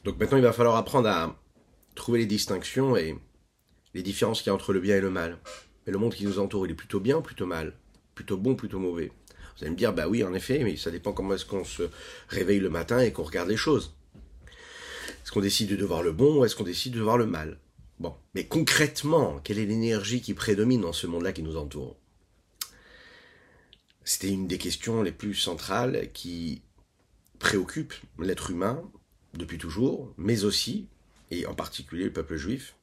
Donc 0.04 0.20
maintenant, 0.20 0.38
il 0.38 0.44
va 0.44 0.54
falloir 0.54 0.78
apprendre 0.78 1.10
à 1.10 1.38
trouver 1.96 2.20
les 2.20 2.26
distinctions 2.26 2.96
et 2.96 3.18
les 3.94 4.04
différences 4.04 4.42
qu'il 4.42 4.48
y 4.48 4.52
a 4.52 4.54
entre 4.54 4.72
le 4.72 4.80
bien 4.80 4.96
et 4.96 5.02
le 5.02 5.10
mal. 5.10 5.38
Et 5.86 5.92
le 5.92 5.98
monde 5.98 6.14
qui 6.14 6.26
nous 6.26 6.40
entoure, 6.40 6.66
il 6.66 6.72
est 6.72 6.76
plutôt 6.76 7.02
bien 7.02 7.18
ou 7.18 7.22
plutôt 7.22 7.46
mal? 7.46 7.74
Plutôt 8.18 8.38
bon, 8.38 8.56
plutôt 8.56 8.80
mauvais. 8.80 9.12
Vous 9.56 9.64
allez 9.64 9.70
me 9.70 9.76
dire, 9.76 9.94
bah 9.94 10.08
oui, 10.08 10.24
en 10.24 10.34
effet, 10.34 10.64
mais 10.64 10.76
ça 10.76 10.90
dépend 10.90 11.14
comment 11.14 11.36
est-ce 11.36 11.46
qu'on 11.46 11.64
se 11.64 11.84
réveille 12.30 12.60
le 12.60 12.72
matin 12.72 12.98
et 13.00 13.12
qu'on 13.12 13.22
regarde 13.22 13.48
les 13.48 13.58
choses. 13.58 13.94
Est-ce 15.08 15.32
qu'on 15.32 15.42
décide 15.42 15.78
de 15.78 15.86
voir 15.86 16.02
le 16.02 16.14
bon 16.14 16.40
ou 16.40 16.46
est-ce 16.46 16.56
qu'on 16.56 16.64
décide 16.64 16.96
de 16.96 17.02
voir 17.02 17.20
le 17.20 17.28
mal? 17.28 17.60
Bon, 18.00 18.16
mais 18.34 18.48
concrètement, 18.48 19.40
quelle 19.44 19.60
est 19.60 19.68
l'énergie 19.68 20.22
qui 20.22 20.34
prédomine 20.34 20.82
dans 20.82 20.94
ce 20.94 21.06
monde-là 21.06 21.32
qui 21.32 21.44
nous 21.44 21.58
entoure? 21.58 21.96
C'était 24.04 24.30
une 24.30 24.48
des 24.48 24.58
questions 24.58 25.04
les 25.04 25.12
plus 25.12 25.36
centrales 25.36 26.10
qui 26.14 26.64
préoccupe 27.38 27.94
l'être 28.18 28.50
humain 28.50 28.82
depuis 29.36 29.60
toujours, 29.60 30.12
mais 30.18 30.44
aussi, 30.44 30.88
et 31.30 31.46
en 31.46 31.54
particulier 31.54 32.06
le 32.06 32.14
peuple 32.14 32.38
juif, 32.38 32.74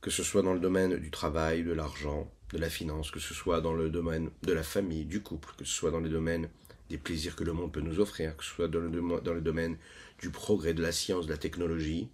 que 0.00 0.10
ce 0.10 0.22
soit 0.22 0.42
dans 0.42 0.54
le 0.54 0.60
domaine 0.60 0.96
du 0.96 1.10
travail, 1.10 1.62
de 1.62 1.72
l'argent, 1.72 2.30
de 2.54 2.58
la 2.60 2.70
finance, 2.70 3.10
que 3.10 3.18
ce 3.18 3.34
soit 3.34 3.60
dans 3.60 3.74
le 3.74 3.90
domaine 3.90 4.30
de 4.42 4.52
la 4.52 4.62
famille, 4.62 5.04
du 5.04 5.20
couple, 5.20 5.50
que 5.58 5.64
ce 5.64 5.72
soit 5.72 5.90
dans 5.90 5.98
les 5.98 6.08
domaines 6.08 6.48
des 6.88 6.98
plaisirs 6.98 7.34
que 7.34 7.42
le 7.42 7.52
monde 7.52 7.72
peut 7.72 7.80
nous 7.80 7.98
offrir, 7.98 8.36
que 8.36 8.44
ce 8.44 8.50
soit 8.50 8.68
dans 8.68 8.78
le, 8.78 9.40
domaine 9.40 9.76
du 10.20 10.30
progrès, 10.30 10.72
de 10.72 10.80
la 10.80 10.92
science, 10.92 11.26
de 11.26 11.32
la 11.32 11.36
technologie. 11.36 12.08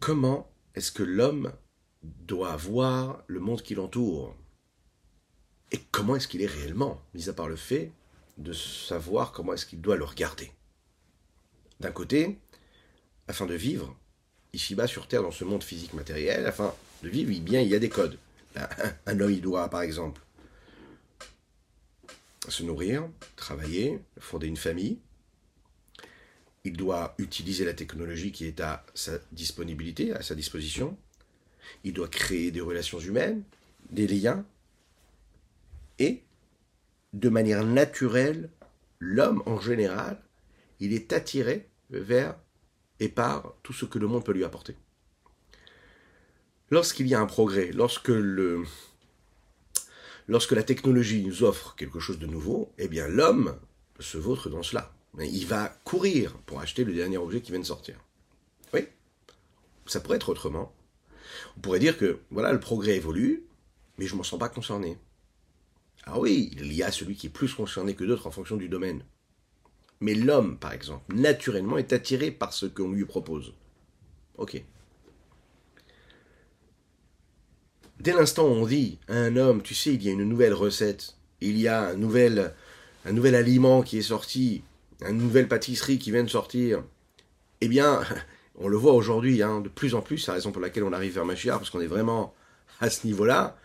Comment 0.00 0.50
est-ce 0.74 0.92
que 0.92 1.02
l'homme 1.02 1.52
doit 2.02 2.56
voir 2.56 3.22
le 3.26 3.40
monde 3.40 3.60
qui 3.60 3.74
l'entoure? 3.74 4.34
Et 5.70 5.78
comment 5.90 6.16
est-ce 6.16 6.28
qu'il 6.28 6.40
est 6.40 6.46
réellement, 6.46 7.02
mis 7.12 7.28
à 7.28 7.34
part 7.34 7.48
le 7.48 7.56
fait 7.56 7.92
de 8.38 8.54
savoir 8.54 9.30
comment 9.32 9.52
est-ce 9.52 9.66
qu'il 9.66 9.82
doit 9.82 9.96
le 9.96 10.04
regarder. 10.04 10.50
D'un 11.80 11.92
côté, 11.92 12.38
afin 13.28 13.44
de 13.44 13.54
vivre 13.54 13.94
ici-bas 14.54 14.86
sur 14.86 15.06
Terre 15.06 15.22
dans 15.22 15.30
ce 15.30 15.44
monde 15.44 15.62
physique 15.62 15.92
matériel, 15.92 16.46
afin 16.46 16.74
de 17.04 17.10
vivre, 17.10 17.30
bien, 17.40 17.60
il 17.60 17.68
y 17.68 17.74
a 17.74 17.78
des 17.78 17.88
codes. 17.88 18.18
Un 19.06 19.20
homme, 19.20 19.30
il 19.30 19.40
doit, 19.40 19.68
par 19.68 19.82
exemple, 19.82 20.20
se 22.48 22.62
nourrir, 22.62 23.08
travailler, 23.36 24.00
fonder 24.18 24.46
une 24.46 24.56
famille. 24.56 24.98
Il 26.64 26.76
doit 26.76 27.14
utiliser 27.18 27.64
la 27.64 27.74
technologie 27.74 28.32
qui 28.32 28.46
est 28.46 28.60
à 28.60 28.84
sa 28.94 29.12
disponibilité, 29.32 30.12
à 30.12 30.22
sa 30.22 30.34
disposition. 30.34 30.96
Il 31.84 31.92
doit 31.92 32.08
créer 32.08 32.50
des 32.50 32.60
relations 32.60 32.98
humaines, 32.98 33.42
des 33.90 34.06
liens. 34.06 34.44
Et, 35.98 36.22
de 37.12 37.28
manière 37.28 37.64
naturelle, 37.64 38.50
l'homme 38.98 39.42
en 39.46 39.60
général, 39.60 40.20
il 40.80 40.92
est 40.92 41.12
attiré 41.12 41.68
vers 41.90 42.36
et 43.00 43.08
par 43.08 43.54
tout 43.62 43.72
ce 43.72 43.84
que 43.84 43.98
le 43.98 44.06
monde 44.06 44.24
peut 44.24 44.32
lui 44.32 44.44
apporter. 44.44 44.76
Lorsqu'il 46.70 47.06
y 47.06 47.14
a 47.14 47.20
un 47.20 47.26
progrès, 47.26 47.70
lorsque, 47.72 48.10
la 50.50 50.62
technologie 50.62 51.22
nous 51.24 51.42
offre 51.42 51.74
quelque 51.76 52.00
chose 52.00 52.18
de 52.18 52.26
nouveau, 52.26 52.72
eh 52.78 52.88
bien 52.88 53.06
l'homme 53.06 53.58
se 54.00 54.16
vautre 54.18 54.48
dans 54.48 54.62
cela. 54.62 54.92
Il 55.20 55.46
va 55.46 55.68
courir 55.84 56.36
pour 56.46 56.60
acheter 56.60 56.84
le 56.84 56.94
dernier 56.94 57.18
objet 57.18 57.40
qui 57.40 57.52
vient 57.52 57.60
de 57.60 57.66
sortir. 57.66 57.96
Oui, 58.72 58.88
ça 59.86 60.00
pourrait 60.00 60.16
être 60.16 60.30
autrement. 60.30 60.74
On 61.56 61.60
pourrait 61.60 61.78
dire 61.78 61.98
que 61.98 62.18
voilà, 62.30 62.52
le 62.52 62.60
progrès 62.60 62.96
évolue, 62.96 63.44
mais 63.98 64.06
je 64.06 64.14
ne 64.14 64.18
m'en 64.18 64.24
sens 64.24 64.38
pas 64.38 64.48
concerné. 64.48 64.98
Ah 66.04 66.18
oui, 66.18 66.50
il 66.56 66.72
y 66.72 66.82
a 66.82 66.90
celui 66.90 67.14
qui 67.14 67.28
est 67.28 67.30
plus 67.30 67.54
concerné 67.54 67.94
que 67.94 68.04
d'autres 68.04 68.26
en 68.26 68.30
fonction 68.30 68.56
du 68.56 68.68
domaine. 68.68 69.04
Mais 70.00 70.14
l'homme, 70.14 70.58
par 70.58 70.72
exemple, 70.72 71.14
naturellement 71.14 71.78
est 71.78 71.92
attiré 71.92 72.30
par 72.30 72.52
ce 72.52 72.66
qu'on 72.66 72.90
lui 72.90 73.04
propose. 73.04 73.54
Ok. 74.36 74.62
Dès 78.04 78.12
l'instant 78.12 78.46
où 78.46 78.50
on 78.50 78.66
dit 78.66 78.98
à 79.08 79.14
un 79.14 79.34
homme, 79.36 79.62
tu 79.62 79.74
sais, 79.74 79.94
il 79.94 80.02
y 80.02 80.10
a 80.10 80.12
une 80.12 80.24
nouvelle 80.24 80.52
recette, 80.52 81.16
il 81.40 81.58
y 81.58 81.68
a 81.68 81.88
un 81.88 81.94
nouvel, 81.94 82.52
aliment 83.06 83.80
qui 83.80 83.96
est 83.96 84.02
sorti, 84.02 84.62
une 85.00 85.16
nouvelle 85.16 85.48
pâtisserie 85.48 85.98
qui 85.98 86.10
vient 86.10 86.22
de 86.22 86.28
sortir, 86.28 86.84
eh 87.62 87.68
bien, 87.68 88.02
on 88.56 88.68
le 88.68 88.76
voit 88.76 88.92
aujourd'hui, 88.92 89.42
hein, 89.42 89.62
de 89.62 89.70
plus 89.70 89.94
en 89.94 90.02
plus, 90.02 90.18
c'est 90.18 90.32
la 90.32 90.34
raison 90.34 90.52
pour 90.52 90.60
laquelle 90.60 90.84
on 90.84 90.92
arrive 90.92 91.14
vers 91.14 91.24
Machiar, 91.24 91.56
parce 91.56 91.70
qu'on 91.70 91.80
est 91.80 91.86
vraiment 91.86 92.34
à 92.78 92.90
ce 92.90 93.06
niveau-là, 93.06 93.56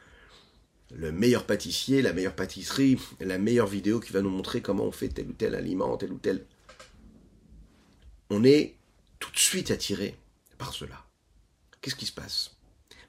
le 0.95 1.11
meilleur 1.11 1.45
pâtissier, 1.45 2.01
la 2.01 2.13
meilleure 2.13 2.35
pâtisserie, 2.35 2.97
la 3.19 3.39
meilleure 3.39 3.67
vidéo 3.67 3.99
qui 3.99 4.13
va 4.13 4.21
nous 4.21 4.29
montrer 4.29 4.61
comment 4.61 4.85
on 4.85 4.93
fait 4.93 5.09
tel 5.09 5.27
ou 5.27 5.33
tel 5.33 5.53
aliment, 5.53 5.97
tel 5.97 6.13
ou 6.13 6.17
tel. 6.17 6.45
On 8.29 8.45
est 8.45 8.77
tout 9.19 9.31
de 9.31 9.37
suite 9.37 9.69
attiré 9.69 10.15
par 10.57 10.71
cela. 10.71 11.05
Qu'est-ce 11.81 11.95
qui 11.95 12.05
se 12.05 12.13
passe? 12.13 12.55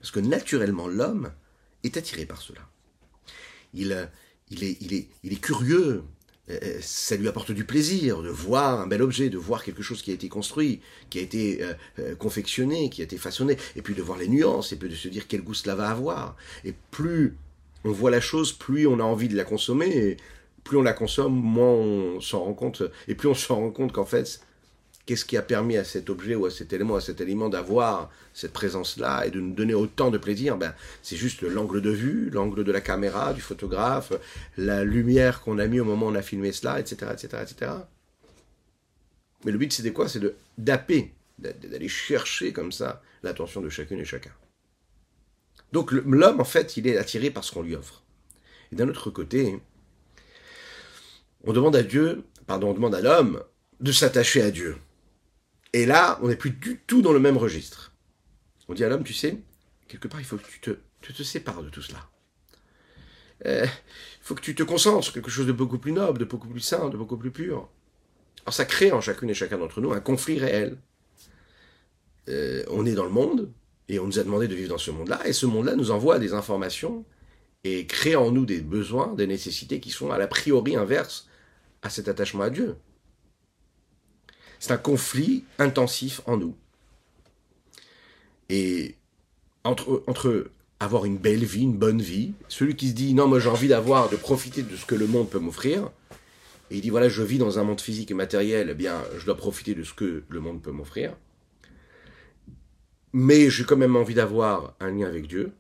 Parce 0.00 0.10
que 0.10 0.20
naturellement, 0.20 0.88
l'homme 0.88 1.32
est 1.84 1.96
attiré 1.96 2.26
par 2.26 2.40
cela. 2.40 2.60
Il, 3.74 3.92
euh, 3.92 4.06
est 4.50 5.40
curieux, 5.40 6.02
euh, 6.50 6.58
euh, 6.62 6.78
ça 6.80 7.16
lui 7.16 7.28
apporte 7.28 7.52
du 7.52 7.64
plaisir 7.64 8.22
de 8.22 8.28
voir 8.28 8.80
un 8.80 8.86
bel 8.86 9.02
objet, 9.02 9.28
de 9.28 9.38
voir 9.38 9.62
quelque 9.62 9.82
chose 9.82 10.02
qui 10.02 10.10
a 10.10 10.14
été 10.14 10.28
construit, 10.28 10.80
qui 11.10 11.18
a 11.18 11.22
été 11.22 11.60
confectionné, 12.18 12.90
qui 12.90 13.02
a 13.02 13.04
été 13.04 13.18
façonné, 13.18 13.56
et 13.76 13.82
puis 13.82 13.94
de 13.94 14.02
voir 14.02 14.18
les 14.18 14.28
nuances, 14.28 14.72
et 14.72 14.76
puis 14.76 14.88
de 14.88 14.94
se 14.94 15.08
dire 15.08 15.28
quel 15.28 15.42
goût 15.42 15.54
cela 15.54 15.74
va 15.74 15.88
avoir. 15.90 16.36
Et 16.64 16.74
plus 16.90 17.36
on 17.84 17.92
voit 17.92 18.10
la 18.10 18.20
chose, 18.20 18.52
plus 18.52 18.86
on 18.86 18.98
a 19.00 19.04
envie 19.04 19.28
de 19.28 19.36
la 19.36 19.44
consommer, 19.44 19.96
et 19.96 20.16
plus 20.64 20.76
on 20.76 20.82
la 20.82 20.92
consomme, 20.92 21.34
moins 21.34 21.70
on 21.70 22.20
s'en 22.20 22.44
rend 22.44 22.54
compte, 22.54 22.82
et 23.06 23.14
plus 23.14 23.28
on 23.28 23.34
se 23.34 23.52
rend 23.52 23.70
compte 23.70 23.92
qu'en 23.92 24.04
fait, 24.04 24.40
qu'est-ce 25.10 25.24
qui 25.24 25.36
a 25.36 25.42
permis 25.42 25.76
à 25.76 25.82
cet 25.82 26.08
objet 26.08 26.36
ou 26.36 26.46
à 26.46 26.52
cet 26.52 26.72
élément, 26.72 26.94
à 26.94 27.00
cet 27.00 27.20
aliment 27.20 27.48
d'avoir 27.48 28.12
cette 28.32 28.52
présence-là 28.52 29.26
et 29.26 29.32
de 29.32 29.40
nous 29.40 29.52
donner 29.52 29.74
autant 29.74 30.12
de 30.12 30.18
plaisir? 30.18 30.56
Ben, 30.56 30.72
C'est 31.02 31.16
juste 31.16 31.42
l'angle 31.42 31.80
de 31.82 31.90
vue, 31.90 32.30
l'angle 32.30 32.62
de 32.62 32.70
la 32.70 32.80
caméra, 32.80 33.32
du 33.32 33.40
photographe, 33.40 34.12
la 34.56 34.84
lumière 34.84 35.40
qu'on 35.40 35.58
a 35.58 35.66
mis 35.66 35.80
au 35.80 35.84
moment 35.84 36.06
où 36.06 36.10
on 36.10 36.14
a 36.14 36.22
filmé 36.22 36.52
cela, 36.52 36.78
etc. 36.78 37.10
etc., 37.12 37.42
etc. 37.42 37.72
Mais 39.44 39.50
le 39.50 39.58
but, 39.58 39.72
c'était 39.72 39.92
quoi? 39.92 40.08
C'est 40.08 40.20
de 40.20 40.36
d'apper, 40.58 41.12
d'aller 41.38 41.88
chercher 41.88 42.52
comme 42.52 42.70
ça 42.70 43.02
l'attention 43.24 43.60
de 43.60 43.68
chacune 43.68 43.98
et 43.98 44.04
chacun. 44.04 44.30
Donc 45.72 45.90
l'homme, 45.90 46.40
en 46.40 46.44
fait, 46.44 46.76
il 46.76 46.86
est 46.86 46.98
attiré 46.98 47.30
par 47.30 47.42
ce 47.42 47.50
qu'on 47.50 47.62
lui 47.62 47.74
offre. 47.74 48.04
Et 48.70 48.76
d'un 48.76 48.88
autre 48.88 49.10
côté, 49.10 49.58
on 51.42 51.52
demande 51.52 51.74
à 51.74 51.82
Dieu, 51.82 52.22
pardon, 52.46 52.70
on 52.70 52.74
demande 52.74 52.94
à 52.94 53.00
l'homme 53.00 53.42
de 53.80 53.90
s'attacher 53.90 54.42
à 54.42 54.52
Dieu. 54.52 54.76
Et 55.72 55.86
là, 55.86 56.18
on 56.22 56.28
n'est 56.28 56.36
plus 56.36 56.50
du 56.50 56.80
tout 56.86 57.02
dans 57.02 57.12
le 57.12 57.20
même 57.20 57.36
registre. 57.36 57.92
On 58.68 58.74
dit 58.74 58.84
à 58.84 58.88
l'homme, 58.88 59.04
tu 59.04 59.14
sais, 59.14 59.38
quelque 59.88 60.08
part, 60.08 60.20
il 60.20 60.26
faut 60.26 60.36
que 60.36 60.46
tu 60.46 60.60
te, 61.12 61.22
sépares 61.22 61.62
de 61.62 61.70
tout 61.70 61.82
cela. 61.82 62.08
Eh, 63.44 63.64
il 63.64 64.22
faut 64.22 64.34
que 64.34 64.40
tu 64.40 64.54
te 64.54 64.62
concentres 64.62 65.04
sur 65.04 65.14
quelque 65.14 65.30
chose 65.30 65.46
de 65.46 65.52
beaucoup 65.52 65.78
plus 65.78 65.92
noble, 65.92 66.18
de 66.18 66.24
beaucoup 66.24 66.48
plus 66.48 66.60
sain, 66.60 66.88
de 66.88 66.96
beaucoup 66.96 67.16
plus 67.16 67.30
pur. 67.30 67.68
Alors 68.42 68.54
ça 68.54 68.64
crée 68.64 68.92
en 68.92 69.00
chacune 69.00 69.30
et 69.30 69.34
chacun 69.34 69.58
d'entre 69.58 69.80
nous 69.80 69.92
un 69.92 70.00
conflit 70.00 70.38
réel. 70.38 70.76
Euh, 72.28 72.64
on 72.68 72.86
est 72.86 72.94
dans 72.94 73.04
le 73.04 73.10
monde, 73.10 73.50
et 73.88 73.98
on 73.98 74.06
nous 74.06 74.18
a 74.18 74.22
demandé 74.22 74.46
de 74.46 74.54
vivre 74.54 74.68
dans 74.68 74.78
ce 74.78 74.92
monde-là, 74.92 75.26
et 75.26 75.32
ce 75.32 75.46
monde-là 75.46 75.74
nous 75.74 75.90
envoie 75.90 76.18
des 76.18 76.32
informations 76.32 77.04
et 77.64 77.86
crée 77.86 78.14
en 78.14 78.30
nous 78.30 78.46
des 78.46 78.60
besoins, 78.60 79.14
des 79.14 79.26
nécessités 79.26 79.80
qui 79.80 79.90
sont 79.90 80.10
à 80.10 80.18
la 80.18 80.28
priori 80.28 80.76
inverses 80.76 81.28
à 81.82 81.90
cet 81.90 82.08
attachement 82.08 82.44
à 82.44 82.50
Dieu. 82.50 82.76
C'est 84.60 84.72
un 84.72 84.78
conflit 84.78 85.44
intensif 85.58 86.20
en 86.26 86.36
nous. 86.36 86.54
Et 88.50 88.94
entre, 89.64 90.50
avoir 90.78 91.06
une 91.06 91.16
belle 91.16 91.44
vie, 91.44 91.62
une 91.62 91.76
bonne 91.76 92.00
vie, 92.00 92.34
celui 92.48 92.76
qui 92.76 92.90
se 92.90 92.94
dit 92.94 93.14
non, 93.14 93.26
moi 93.26 93.40
j'ai 93.40 93.48
envie 93.48 93.68
d'avoir, 93.68 94.10
de 94.10 94.16
profiter 94.16 94.62
de 94.62 94.76
ce 94.76 94.84
que 94.84 94.94
le 94.94 95.06
monde 95.06 95.28
peut 95.28 95.38
m'offrir, 95.38 95.90
et 96.70 96.76
il 96.76 96.80
dit 96.82 96.90
voilà, 96.90 97.08
je 97.08 97.22
vis 97.22 97.38
dans 97.38 97.58
un 97.58 97.64
monde 97.64 97.80
physique 97.80 98.10
et 98.10 98.14
matériel, 98.14 98.68
eh 98.70 98.74
bien, 98.74 99.02
je 99.18 99.24
dois 99.24 99.36
profiter 99.36 99.74
de 99.74 99.82
ce 99.82 99.94
que 99.94 100.22
le 100.28 100.40
monde 100.40 100.62
peut 100.62 100.70
m'offrir. 100.70 101.16
Mais 103.12 103.50
j'ai 103.50 103.64
quand 103.64 103.76
même 103.76 103.96
envie 103.96 104.14
d'avoir 104.14 104.74
un 104.78 104.90
lien 104.90 105.08
avec 105.08 105.26
Dieu. 105.26 105.52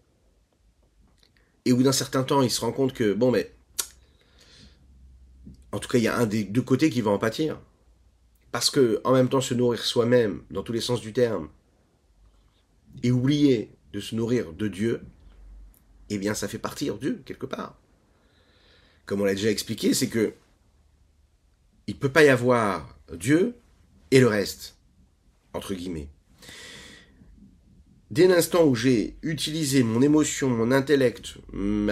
Et 1.64 1.72
au 1.72 1.76
bout 1.76 1.82
d'un 1.82 1.92
certain 1.92 2.22
temps, 2.22 2.42
il 2.42 2.50
se 2.50 2.60
rend 2.60 2.70
compte 2.70 2.92
que, 2.92 3.12
bon, 3.12 3.32
mais. 3.32 3.52
En 5.72 5.78
tout 5.78 5.88
cas, 5.88 5.98
il 5.98 6.04
y 6.04 6.08
a 6.08 6.16
un 6.16 6.26
des 6.26 6.44
deux 6.44 6.62
côtés 6.62 6.90
qui 6.90 7.00
va 7.00 7.10
en 7.10 7.18
pâtir. 7.18 7.58
Parce 8.52 8.70
que, 8.70 9.00
en 9.04 9.12
même 9.12 9.28
temps, 9.28 9.40
se 9.40 9.54
nourrir 9.54 9.84
soi-même, 9.84 10.42
dans 10.50 10.62
tous 10.62 10.72
les 10.72 10.80
sens 10.80 11.00
du 11.00 11.12
terme, 11.12 11.48
et 13.02 13.10
oublier 13.10 13.70
de 13.92 14.00
se 14.00 14.14
nourrir 14.14 14.52
de 14.52 14.68
Dieu, 14.68 15.00
eh 16.08 16.18
bien, 16.18 16.34
ça 16.34 16.48
fait 16.48 16.58
partir 16.58 16.98
Dieu, 16.98 17.22
quelque 17.24 17.46
part. 17.46 17.78
Comme 19.06 19.20
on 19.20 19.24
l'a 19.24 19.34
déjà 19.34 19.50
expliqué, 19.50 19.94
c'est 19.94 20.08
que 20.08 20.34
il 21.86 21.94
ne 21.94 21.98
peut 21.98 22.10
pas 22.10 22.24
y 22.24 22.28
avoir 22.28 22.96
Dieu 23.12 23.54
et 24.10 24.20
le 24.20 24.28
reste, 24.28 24.76
entre 25.54 25.74
guillemets. 25.74 26.08
Dès 28.10 28.26
l'instant 28.26 28.64
où 28.64 28.74
j'ai 28.74 29.16
utilisé 29.22 29.84
mon 29.84 30.02
émotion, 30.02 30.50
mon 30.50 30.72
intellect, 30.72 31.36
mes 31.52 31.88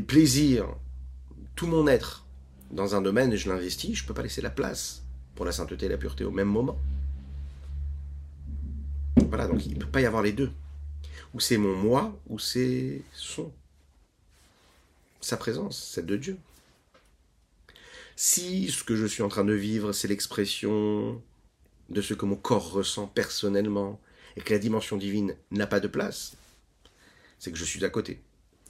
plaisirs, 0.00 0.68
tout 1.56 1.66
mon 1.66 1.88
être 1.88 2.21
dans 2.72 2.94
un 2.94 3.02
domaine 3.02 3.32
et 3.32 3.36
je 3.36 3.48
l'investis, 3.48 3.94
je 3.94 4.02
ne 4.02 4.08
peux 4.08 4.14
pas 4.14 4.22
laisser 4.22 4.42
la 4.42 4.50
place 4.50 5.02
pour 5.34 5.44
la 5.44 5.52
sainteté 5.52 5.86
et 5.86 5.88
la 5.88 5.98
pureté 5.98 6.24
au 6.24 6.30
même 6.30 6.48
moment. 6.48 6.78
Voilà, 9.28 9.46
donc 9.46 9.64
il 9.66 9.74
ne 9.74 9.78
peut 9.78 9.90
pas 9.90 10.00
y 10.00 10.06
avoir 10.06 10.22
les 10.22 10.32
deux. 10.32 10.50
Ou 11.34 11.40
c'est 11.40 11.56
mon 11.56 11.74
moi, 11.74 12.18
ou 12.28 12.38
c'est 12.38 13.02
son. 13.14 13.52
Sa 15.20 15.36
présence, 15.36 15.78
celle 15.78 16.06
de 16.06 16.16
Dieu. 16.16 16.36
Si 18.16 18.70
ce 18.70 18.84
que 18.84 18.96
je 18.96 19.06
suis 19.06 19.22
en 19.22 19.28
train 19.28 19.44
de 19.44 19.52
vivre, 19.52 19.92
c'est 19.92 20.08
l'expression 20.08 21.22
de 21.88 22.02
ce 22.02 22.14
que 22.14 22.26
mon 22.26 22.36
corps 22.36 22.72
ressent 22.72 23.06
personnellement, 23.06 24.00
et 24.36 24.40
que 24.40 24.52
la 24.52 24.58
dimension 24.58 24.96
divine 24.96 25.34
n'a 25.50 25.66
pas 25.66 25.80
de 25.80 25.88
place, 25.88 26.36
c'est 27.38 27.52
que 27.52 27.58
je 27.58 27.64
suis 27.64 27.84
à 27.84 27.90
côté. 27.90 28.20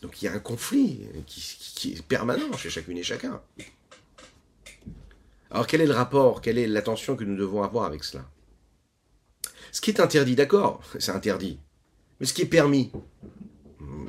Donc 0.00 0.20
il 0.20 0.24
y 0.24 0.28
a 0.28 0.32
un 0.32 0.40
conflit 0.40 1.06
qui, 1.26 1.92
est 1.92 2.02
permanent 2.02 2.56
chez 2.56 2.70
chacune 2.70 2.98
et 2.98 3.02
chacun. 3.02 3.40
Alors 5.52 5.66
quel 5.66 5.82
est 5.82 5.86
le 5.86 5.92
rapport, 5.92 6.40
quelle 6.40 6.56
est 6.56 6.66
l'attention 6.66 7.14
que 7.14 7.24
nous 7.24 7.36
devons 7.36 7.62
avoir 7.62 7.84
avec 7.84 8.04
cela? 8.04 8.24
Ce 9.70 9.82
qui 9.82 9.90
est 9.90 10.00
interdit, 10.00 10.34
d'accord, 10.34 10.82
c'est 10.98 11.12
interdit. 11.12 11.58
Mais 12.18 12.26
ce 12.26 12.32
qui 12.32 12.40
est 12.40 12.46
permis, 12.46 12.90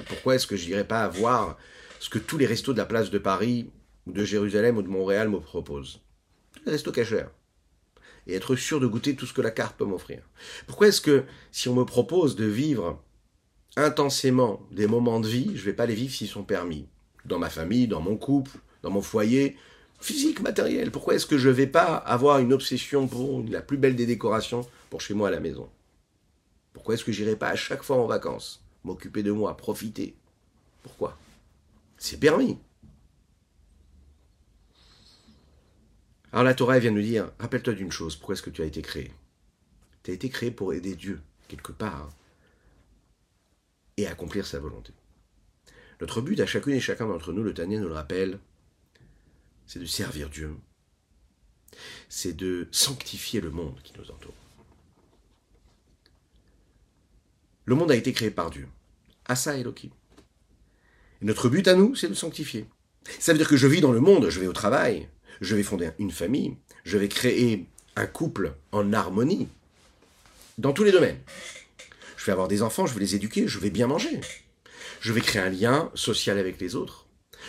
pourquoi 0.07 0.35
est-ce 0.35 0.47
que 0.47 0.55
je 0.55 0.67
n'irais 0.67 0.88
pas 0.88 1.09
voir 1.09 1.57
ce 2.00 2.09
que 2.09 2.17
tous 2.17 2.38
les 2.38 2.45
restos 2.45 2.71
de 2.71 2.77
la 2.77 2.85
place 2.85 3.12
de 3.12 3.17
Paris, 3.17 3.69
de 4.07 4.23
Jérusalem, 4.23 4.77
ou 4.77 4.81
de 4.81 4.88
Montréal 4.88 5.27
me 5.27 5.41
proposent? 5.41 6.00
Tous 6.53 6.62
les 6.65 6.71
restos 6.71 6.93
cachers 6.93 7.27
et 8.25 8.35
être 8.35 8.55
sûr 8.55 8.79
de 8.79 8.88
goûter 8.88 9.17
tout 9.17 9.25
ce 9.25 9.33
que 9.33 9.41
la 9.41 9.51
carte 9.51 9.75
peut 9.75 9.83
m'offrir. 9.83 10.23
Pourquoi 10.65 10.88
est-ce 10.88 11.01
que 11.01 11.25
si 11.51 11.67
on 11.67 11.75
me 11.75 11.83
propose 11.83 12.38
de 12.38 12.45
vivre 12.45 13.03
intensément 13.75 14.65
des 14.71 14.88
moments 14.88 15.19
de 15.19 15.27
vie, 15.27 15.51
je 15.56 15.60
ne 15.60 15.65
vais 15.65 15.73
pas 15.73 15.88
les 15.88 15.95
vivre 15.95 16.13
s'ils 16.13 16.29
sont 16.29 16.45
permis? 16.45 16.88
Dans 17.25 17.38
ma 17.38 17.49
famille, 17.49 17.89
dans 17.89 17.99
mon 17.99 18.15
couple, 18.15 18.51
dans 18.82 18.91
mon 18.91 19.01
foyer, 19.01 19.58
physique, 20.03 20.41
matériel. 20.41 20.91
Pourquoi 20.91 21.15
est-ce 21.15 21.25
que 21.25 21.37
je 21.37 21.49
ne 21.49 21.53
vais 21.53 21.67
pas 21.67 21.95
avoir 21.95 22.39
une 22.39 22.53
obsession 22.53 23.07
pour 23.07 23.43
la 23.49 23.61
plus 23.61 23.77
belle 23.77 23.95
des 23.95 24.05
décorations 24.05 24.67
pour 24.89 25.01
chez 25.01 25.13
moi 25.13 25.29
à 25.29 25.31
la 25.31 25.39
maison? 25.39 25.69
Pourquoi 26.73 26.95
est-ce 26.95 27.05
que 27.05 27.11
j'irai 27.11 27.35
pas 27.35 27.49
à 27.49 27.55
chaque 27.55 27.83
fois 27.83 27.97
en 27.97 28.05
vacances 28.05 28.63
M'occuper 28.83 29.23
de 29.23 29.31
moi, 29.31 29.55
profiter? 29.55 30.15
Pourquoi? 30.81 31.17
C'est 31.97 32.19
permis. 32.19 32.57
Alors 36.33 36.43
la 36.43 36.55
Torah 36.55 36.79
vient 36.79 36.91
nous 36.91 37.01
dire, 37.01 37.31
rappelle-toi 37.39 37.73
d'une 37.73 37.91
chose, 37.91 38.15
pourquoi 38.15 38.33
est-ce 38.33 38.41
que 38.41 38.49
tu 38.49 38.63
as 38.63 38.65
été 38.65 38.81
créé? 38.81 39.11
Tu 40.01 40.11
as 40.11 40.15
été 40.15 40.29
créé 40.29 40.51
pour 40.51 40.73
aider 40.73 40.95
Dieu, 40.95 41.21
quelque 41.47 41.71
part, 41.71 42.09
et 43.97 44.07
accomplir 44.07 44.45
sa 44.45 44.59
volonté. 44.59 44.91
Notre 46.01 46.21
but 46.21 46.39
à 46.39 46.47
chacune 46.47 46.73
et 46.73 46.79
chacun 46.79 47.07
d'entre 47.07 47.31
nous, 47.31 47.43
le 47.43 47.53
Tania 47.53 47.79
nous 47.79 47.87
le 47.87 47.93
rappelle, 47.93 48.39
c'est 49.73 49.79
de 49.79 49.86
servir 49.86 50.29
Dieu. 50.29 50.55
C'est 52.07 52.38
de 52.38 52.67
sanctifier 52.71 53.41
le 53.41 53.49
monde 53.49 53.75
qui 53.83 53.91
nous 53.97 54.12
entoure. 54.12 54.36
Le 57.65 57.73
monde 57.73 57.89
a 57.89 57.95
été 57.95 58.13
créé 58.13 58.29
par 58.29 58.51
Dieu. 58.51 58.67
Asa 59.25 59.57
Elohim. 59.57 59.89
Et 61.23 61.25
notre 61.25 61.49
but 61.49 61.67
à 61.67 61.73
nous, 61.73 61.95
c'est 61.95 62.07
de 62.07 62.13
sanctifier. 62.13 62.67
Ça 63.17 63.31
veut 63.31 63.39
dire 63.39 63.47
que 63.47 63.57
je 63.57 63.65
vis 63.65 63.81
dans 63.81 63.91
le 63.91 63.99
monde, 63.99 64.29
je 64.29 64.39
vais 64.39 64.45
au 64.45 64.53
travail, 64.53 65.09
je 65.41 65.55
vais 65.55 65.63
fonder 65.63 65.89
une 65.97 66.12
famille, 66.12 66.55
je 66.83 66.99
vais 66.99 67.07
créer 67.09 67.65
un 67.95 68.05
couple 68.05 68.53
en 68.71 68.93
harmonie, 68.93 69.47
dans 70.59 70.73
tous 70.73 70.83
les 70.83 70.91
domaines. 70.91 71.19
Je 72.15 72.25
vais 72.25 72.31
avoir 72.31 72.47
des 72.47 72.62
enfants, 72.62 72.86
je 72.86 72.93
vais 72.93 72.99
les 72.99 73.15
éduquer, 73.15 73.47
je 73.47 73.57
vais 73.57 73.71
bien 73.71 73.88
manger. 73.88 74.21
Je 74.99 75.12
vais 75.13 75.21
créer 75.21 75.41
un 75.41 75.49
lien 75.49 75.89
social 75.95 76.38
avec 76.38 76.62
les 76.62 76.75
autres. 76.75 77.02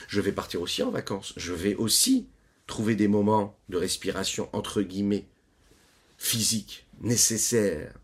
Je 0.09 0.21
vais 0.21 0.33
partir 0.33 0.61
aussi 0.63 0.83
en 0.83 0.91
vacances. 0.91 1.33
Je 1.37 1.53
vais 1.53 1.75
aussi 1.75 2.29
trouver 2.67 2.95
des 2.95 3.09
moments 3.09 3.59
de 3.69 3.77
respiration, 3.77 4.49
entre 4.53 4.83
guillemets, 4.83 5.27
physiques, 6.19 6.87
nécessaires. 7.01 7.95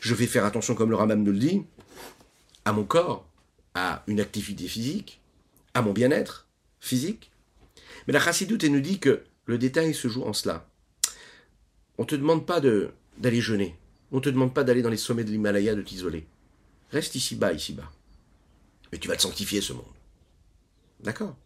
Je 0.00 0.14
vais 0.14 0.26
faire 0.26 0.44
attention, 0.44 0.74
comme 0.74 0.90
le 0.90 0.96
Rambam 0.96 1.22
nous 1.22 1.32
le 1.32 1.38
dit, 1.38 1.62
à 2.64 2.72
mon 2.72 2.84
corps, 2.84 3.28
à 3.74 4.04
une 4.06 4.20
activité 4.20 4.68
physique, 4.68 5.20
à 5.74 5.82
mon 5.82 5.92
bien-être 5.92 6.46
physique, 6.80 7.30
mais 8.06 8.12
la 8.12 8.20
chassidoute, 8.20 8.64
nous 8.64 8.80
dit 8.80 8.98
que 8.98 9.24
le 9.46 9.58
détail 9.58 9.94
se 9.94 10.08
joue 10.08 10.22
en 10.22 10.32
cela. 10.32 10.68
On 11.98 12.02
ne 12.02 12.08
te 12.08 12.14
demande 12.14 12.46
pas 12.46 12.60
d'aller 12.60 13.40
jeûner. 13.40 13.76
On 14.12 14.16
ne 14.16 14.20
te 14.20 14.28
demande 14.28 14.54
pas 14.54 14.64
d'aller 14.64 14.82
dans 14.82 14.90
les 14.90 14.96
sommets 14.96 15.24
de 15.24 15.30
l'Himalaya, 15.30 15.74
de 15.74 15.82
t'isoler. 15.82 16.26
Reste 16.90 17.14
ici-bas, 17.14 17.52
ici-bas. 17.52 17.90
Mais 18.92 18.98
tu 18.98 19.08
vas 19.08 19.16
te 19.16 19.22
sanctifier, 19.22 19.60
ce 19.60 19.72
monde. 19.72 19.84
D'accord 21.04 21.36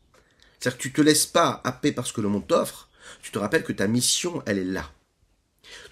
C'est-à-dire 0.59 0.79
que 0.79 0.83
tu 0.83 0.89
ne 0.89 0.95
te 0.95 1.01
laisses 1.03 1.27
pas 1.27 1.61
happer 1.65 1.93
parce 1.93 2.13
que 2.13 2.21
le 2.21 2.29
monde 2.29 2.47
t'offre. 2.47 2.89
Tu 3.23 3.31
te 3.31 3.39
rappelles 3.39 3.65
que 3.65 3.73
ta 3.73 3.87
mission, 3.87 4.43
elle 4.47 4.59
est 4.59 4.65
là. 4.65 4.91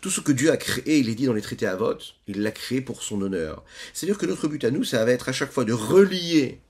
Tout 0.00 0.10
ce 0.10 0.20
que 0.20 0.32
Dieu 0.32 0.50
a 0.50 0.56
créé, 0.56 0.98
il 0.98 1.08
est 1.08 1.14
dit 1.14 1.26
dans 1.26 1.34
les 1.34 1.42
traités 1.42 1.66
à 1.66 1.76
vote, 1.76 2.14
il 2.26 2.42
l'a 2.42 2.50
créé 2.50 2.80
pour 2.80 3.02
son 3.02 3.20
honneur. 3.20 3.64
C'est-à-dire 3.92 4.16
que 4.16 4.26
notre 4.26 4.48
but 4.48 4.64
à 4.64 4.70
nous, 4.70 4.84
ça 4.84 5.04
va 5.04 5.10
être 5.10 5.28
à 5.28 5.32
chaque 5.32 5.52
fois 5.52 5.64
de 5.64 5.72
relier 5.72 6.60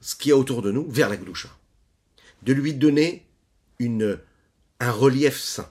ce 0.00 0.14
qu'il 0.14 0.28
y 0.28 0.32
a 0.32 0.36
autour 0.36 0.62
de 0.62 0.70
nous 0.70 0.88
vers 0.88 1.08
la 1.08 1.16
Gdoucha 1.16 1.48
de 2.44 2.52
lui 2.52 2.74
donner 2.74 3.26
une, 3.78 4.18
un 4.80 4.90
relief 4.90 5.40
sain. 5.40 5.68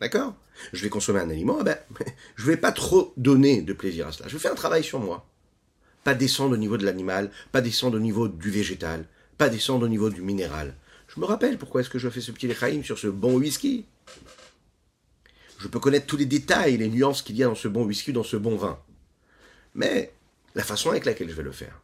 D'accord? 0.00 0.34
Je 0.72 0.82
vais 0.82 0.88
consommer 0.88 1.20
un 1.20 1.30
aliment, 1.30 1.58
eh 1.60 1.64
ben, 1.64 1.78
je 2.36 2.44
ne 2.44 2.50
vais 2.50 2.56
pas 2.56 2.72
trop 2.72 3.12
donner 3.16 3.62
de 3.62 3.72
plaisir 3.72 4.08
à 4.08 4.12
cela. 4.12 4.28
Je 4.28 4.34
vais 4.34 4.40
faire 4.40 4.52
un 4.52 4.56
travail 4.56 4.84
sur 4.84 5.00
moi. 5.00 5.26
Pas 6.04 6.14
descendre 6.14 6.54
au 6.54 6.56
niveau 6.56 6.76
de 6.76 6.84
l'animal, 6.84 7.30
pas 7.52 7.60
descendre 7.60 7.96
au 7.96 8.00
niveau 8.00 8.28
du 8.28 8.50
végétal, 8.50 9.06
pas 9.38 9.48
descendre 9.48 9.84
au 9.84 9.88
niveau 9.88 10.10
du 10.10 10.22
minéral. 10.22 10.74
Je 11.08 11.20
me 11.20 11.26
rappelle 11.26 11.58
pourquoi 11.58 11.80
est-ce 11.80 11.90
que 11.90 11.98
je 11.98 12.08
fais 12.08 12.20
ce 12.20 12.32
petit 12.32 12.46
lechaïm 12.46 12.84
sur 12.84 12.98
ce 12.98 13.06
bon 13.06 13.36
whisky. 13.36 13.86
Je 15.58 15.68
peux 15.68 15.80
connaître 15.80 16.06
tous 16.06 16.16
les 16.16 16.26
détails, 16.26 16.76
les 16.76 16.88
nuances 16.88 17.22
qu'il 17.22 17.36
y 17.36 17.42
a 17.42 17.46
dans 17.46 17.54
ce 17.54 17.68
bon 17.68 17.84
whisky, 17.84 18.12
dans 18.12 18.22
ce 18.22 18.36
bon 18.36 18.56
vin. 18.56 18.78
Mais 19.74 20.12
la 20.54 20.64
façon 20.64 20.90
avec 20.90 21.04
laquelle 21.04 21.28
je 21.28 21.34
vais 21.34 21.42
le 21.42 21.52
faire. 21.52 21.80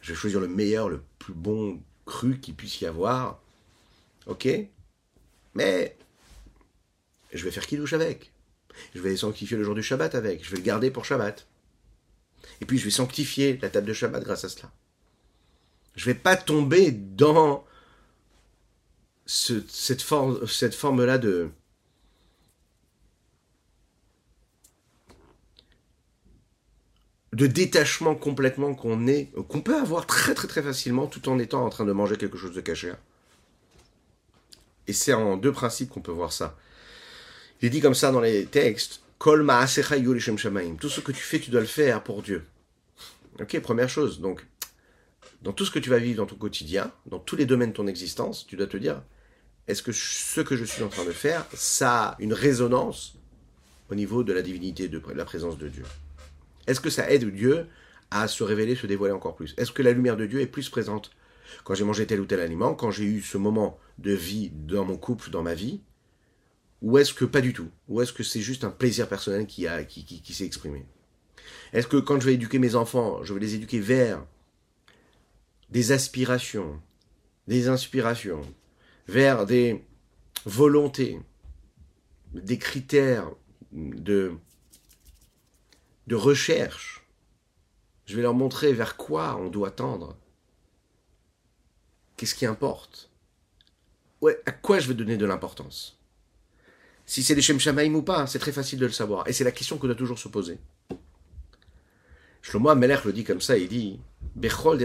Je 0.00 0.12
vais 0.12 0.18
choisir 0.18 0.40
le 0.40 0.48
meilleur, 0.48 0.88
le 0.88 1.02
plus 1.18 1.34
bon 1.34 1.80
cru 2.04 2.38
qu'il 2.38 2.54
puisse 2.54 2.80
y 2.80 2.86
avoir. 2.86 3.40
Ok? 4.26 4.48
Mais 5.54 5.96
je 7.32 7.44
vais 7.44 7.50
faire 7.50 7.66
kidouche 7.66 7.92
avec. 7.92 8.32
Je 8.94 9.00
vais 9.00 9.16
sanctifier 9.16 9.56
le 9.56 9.64
jour 9.64 9.74
du 9.74 9.82
Shabbat 9.82 10.14
avec. 10.14 10.44
Je 10.44 10.50
vais 10.50 10.58
le 10.58 10.62
garder 10.62 10.90
pour 10.90 11.04
Shabbat. 11.04 11.46
Et 12.60 12.64
puis 12.64 12.78
je 12.78 12.84
vais 12.84 12.90
sanctifier 12.90 13.58
la 13.62 13.70
table 13.70 13.86
de 13.86 13.92
Shabbat 13.92 14.22
grâce 14.22 14.44
à 14.44 14.48
cela. 14.48 14.70
Je 15.96 16.08
ne 16.08 16.14
vais 16.14 16.18
pas 16.18 16.36
tomber 16.36 16.92
dans 16.92 17.64
cette, 19.24 20.02
forme, 20.02 20.46
cette 20.46 20.74
forme-là 20.74 21.18
de, 21.18 21.50
de 27.32 27.46
détachement 27.46 28.14
complètement 28.14 28.74
qu'on 28.74 29.06
est, 29.06 29.30
qu'on 29.48 29.60
peut 29.60 29.76
avoir 29.76 30.06
très 30.06 30.34
très 30.34 30.46
très 30.48 30.62
facilement 30.62 31.06
tout 31.06 31.28
en 31.28 31.38
étant 31.38 31.64
en 31.64 31.70
train 31.70 31.84
de 31.84 31.92
manger 31.92 32.16
quelque 32.16 32.38
chose 32.38 32.54
de 32.54 32.60
caché. 32.60 32.92
Et 34.86 34.92
c'est 34.92 35.12
en 35.12 35.36
deux 35.36 35.52
principes 35.52 35.90
qu'on 35.90 36.00
peut 36.00 36.12
voir 36.12 36.32
ça. 36.32 36.56
Il 37.60 37.66
est 37.66 37.70
dit 37.70 37.80
comme 37.80 37.94
ça 37.94 38.12
dans 38.12 38.20
les 38.20 38.46
textes, 38.46 39.00
Kol. 39.18 39.46
Tout 40.80 40.88
ce 40.88 41.00
que 41.00 41.12
tu 41.12 41.22
fais, 41.22 41.40
tu 41.40 41.50
dois 41.50 41.60
le 41.60 41.66
faire 41.66 42.02
pour 42.02 42.22
Dieu. 42.22 42.44
Ok, 43.40 43.58
première 43.60 43.88
chose. 43.88 44.20
Donc, 44.20 44.46
dans 45.46 45.52
tout 45.52 45.64
ce 45.64 45.70
que 45.70 45.78
tu 45.78 45.90
vas 45.90 46.00
vivre 46.00 46.16
dans 46.16 46.26
ton 46.26 46.34
quotidien, 46.34 46.90
dans 47.06 47.20
tous 47.20 47.36
les 47.36 47.46
domaines 47.46 47.70
de 47.70 47.76
ton 47.76 47.86
existence, 47.86 48.44
tu 48.48 48.56
dois 48.56 48.66
te 48.66 48.76
dire, 48.76 49.00
est-ce 49.68 49.80
que 49.80 49.92
ce 49.92 50.40
que 50.40 50.56
je 50.56 50.64
suis 50.64 50.82
en 50.82 50.88
train 50.88 51.04
de 51.04 51.12
faire, 51.12 51.46
ça 51.54 52.02
a 52.02 52.16
une 52.18 52.32
résonance 52.32 53.16
au 53.88 53.94
niveau 53.94 54.24
de 54.24 54.32
la 54.32 54.42
divinité, 54.42 54.88
de 54.88 55.00
la 55.14 55.24
présence 55.24 55.56
de 55.56 55.68
Dieu? 55.68 55.84
Est-ce 56.66 56.80
que 56.80 56.90
ça 56.90 57.08
aide 57.12 57.32
Dieu 57.32 57.68
à 58.10 58.26
se 58.26 58.42
révéler, 58.42 58.74
se 58.74 58.88
dévoiler 58.88 59.14
encore 59.14 59.36
plus? 59.36 59.54
Est-ce 59.56 59.70
que 59.70 59.82
la 59.82 59.92
lumière 59.92 60.16
de 60.16 60.26
Dieu 60.26 60.40
est 60.40 60.48
plus 60.48 60.68
présente? 60.68 61.12
Quand 61.62 61.76
j'ai 61.76 61.84
mangé 61.84 62.08
tel 62.08 62.18
ou 62.18 62.26
tel 62.26 62.40
aliment, 62.40 62.74
quand 62.74 62.90
j'ai 62.90 63.04
eu 63.04 63.22
ce 63.22 63.38
moment 63.38 63.78
de 63.98 64.10
vie 64.10 64.50
dans 64.52 64.84
mon 64.84 64.96
couple, 64.96 65.30
dans 65.30 65.44
ma 65.44 65.54
vie 65.54 65.80
Ou 66.82 66.98
est-ce 66.98 67.14
que 67.14 67.24
pas 67.24 67.40
du 67.40 67.52
tout? 67.52 67.68
Ou 67.86 68.02
est-ce 68.02 68.12
que 68.12 68.24
c'est 68.24 68.40
juste 68.40 68.64
un 68.64 68.70
plaisir 68.70 69.08
personnel 69.08 69.46
qui, 69.46 69.62
s'est 69.62 70.44
exprimé? 70.44 70.84
Est-ce 71.72 71.86
que 71.86 71.98
quand 71.98 72.18
je 72.18 72.26
vais 72.26 72.34
éduquer 72.34 72.58
mes 72.58 72.74
enfants, 72.74 73.22
je 73.22 73.32
vais 73.32 73.38
les 73.38 73.54
éduquer 73.54 73.78
vers 73.78 74.26
des 75.70 75.92
aspirations, 75.92 76.80
des 77.46 77.68
inspirations, 77.68 78.42
vers 79.08 79.46
des 79.46 79.84
volontés, 80.44 81.20
des 82.32 82.58
critères 82.58 83.30
de, 83.72 84.34
de 86.06 86.14
recherche. 86.14 87.04
Je 88.06 88.16
vais 88.16 88.22
leur 88.22 88.34
montrer 88.34 88.72
vers 88.72 88.96
quoi 88.96 89.36
on 89.36 89.48
doit 89.48 89.70
tendre. 89.72 90.16
Qu'est-ce 92.16 92.34
qui 92.34 92.46
importe? 92.46 93.10
Ouais, 94.20 94.40
À 94.46 94.52
quoi 94.52 94.78
je 94.78 94.88
vais 94.88 94.94
donner 94.94 95.16
de 95.16 95.26
l'importance? 95.26 95.98
Si 97.04 97.22
c'est 97.22 97.34
des 97.34 97.42
Shem 97.42 97.60
Shamaim 97.60 97.94
ou 97.94 98.02
pas, 98.02 98.26
c'est 98.26 98.38
très 98.38 98.52
facile 98.52 98.78
de 98.78 98.86
le 98.86 98.92
savoir. 98.92 99.28
Et 99.28 99.32
c'est 99.32 99.44
la 99.44 99.52
question 99.52 99.78
qu'on 99.78 99.86
doit 99.86 99.94
toujours 99.94 100.18
se 100.18 100.28
poser. 100.28 100.58
Shlomo 102.46 102.72
Melech 102.76 103.04
le 103.04 103.12
dit 103.12 103.24
comme 103.24 103.40
ça, 103.40 103.58
il 103.58 103.66
dit 103.66 103.98
Bechol 104.36 104.78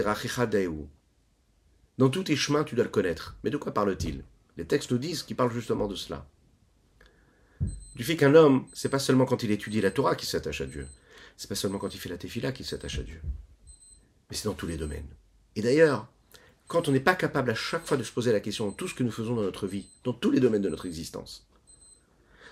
Dans 1.96 2.08
tous 2.08 2.24
tes 2.24 2.34
chemins, 2.34 2.64
tu 2.64 2.74
dois 2.74 2.82
le 2.82 2.90
connaître. 2.90 3.36
Mais 3.44 3.50
de 3.50 3.56
quoi 3.56 3.72
parle-t-il? 3.72 4.24
Les 4.56 4.64
textes 4.64 4.90
nous 4.90 4.98
disent 4.98 5.22
qu'il 5.22 5.36
parle 5.36 5.52
justement 5.52 5.86
de 5.86 5.94
cela. 5.94 6.26
Du 7.94 8.02
fait 8.02 8.16
qu'un 8.16 8.34
homme, 8.34 8.66
c'est 8.72 8.88
pas 8.88 8.98
seulement 8.98 9.26
quand 9.26 9.44
il 9.44 9.52
étudie 9.52 9.80
la 9.80 9.92
Torah 9.92 10.16
qu'il 10.16 10.28
s'attache 10.28 10.60
à 10.60 10.66
Dieu. 10.66 10.88
C'est 11.36 11.48
pas 11.48 11.54
seulement 11.54 11.78
quand 11.78 11.94
il 11.94 11.98
fait 11.98 12.08
la 12.08 12.18
tefila 12.18 12.50
qu'il 12.50 12.66
s'attache 12.66 12.98
à 12.98 13.04
Dieu. 13.04 13.20
Mais 14.28 14.36
c'est 14.36 14.48
dans 14.48 14.54
tous 14.54 14.66
les 14.66 14.76
domaines. 14.76 15.14
Et 15.54 15.62
d'ailleurs, 15.62 16.08
quand 16.66 16.88
on 16.88 16.92
n'est 16.92 16.98
pas 16.98 17.14
capable 17.14 17.52
à 17.52 17.54
chaque 17.54 17.86
fois 17.86 17.96
de 17.96 18.02
se 18.02 18.10
poser 18.10 18.32
la 18.32 18.40
question 18.40 18.70
de 18.70 18.74
tout 18.74 18.88
ce 18.88 18.94
que 18.94 19.04
nous 19.04 19.12
faisons 19.12 19.36
dans 19.36 19.42
notre 19.42 19.68
vie, 19.68 19.86
dans 20.02 20.14
tous 20.14 20.32
les 20.32 20.40
domaines 20.40 20.62
de 20.62 20.68
notre 20.68 20.86
existence, 20.86 21.46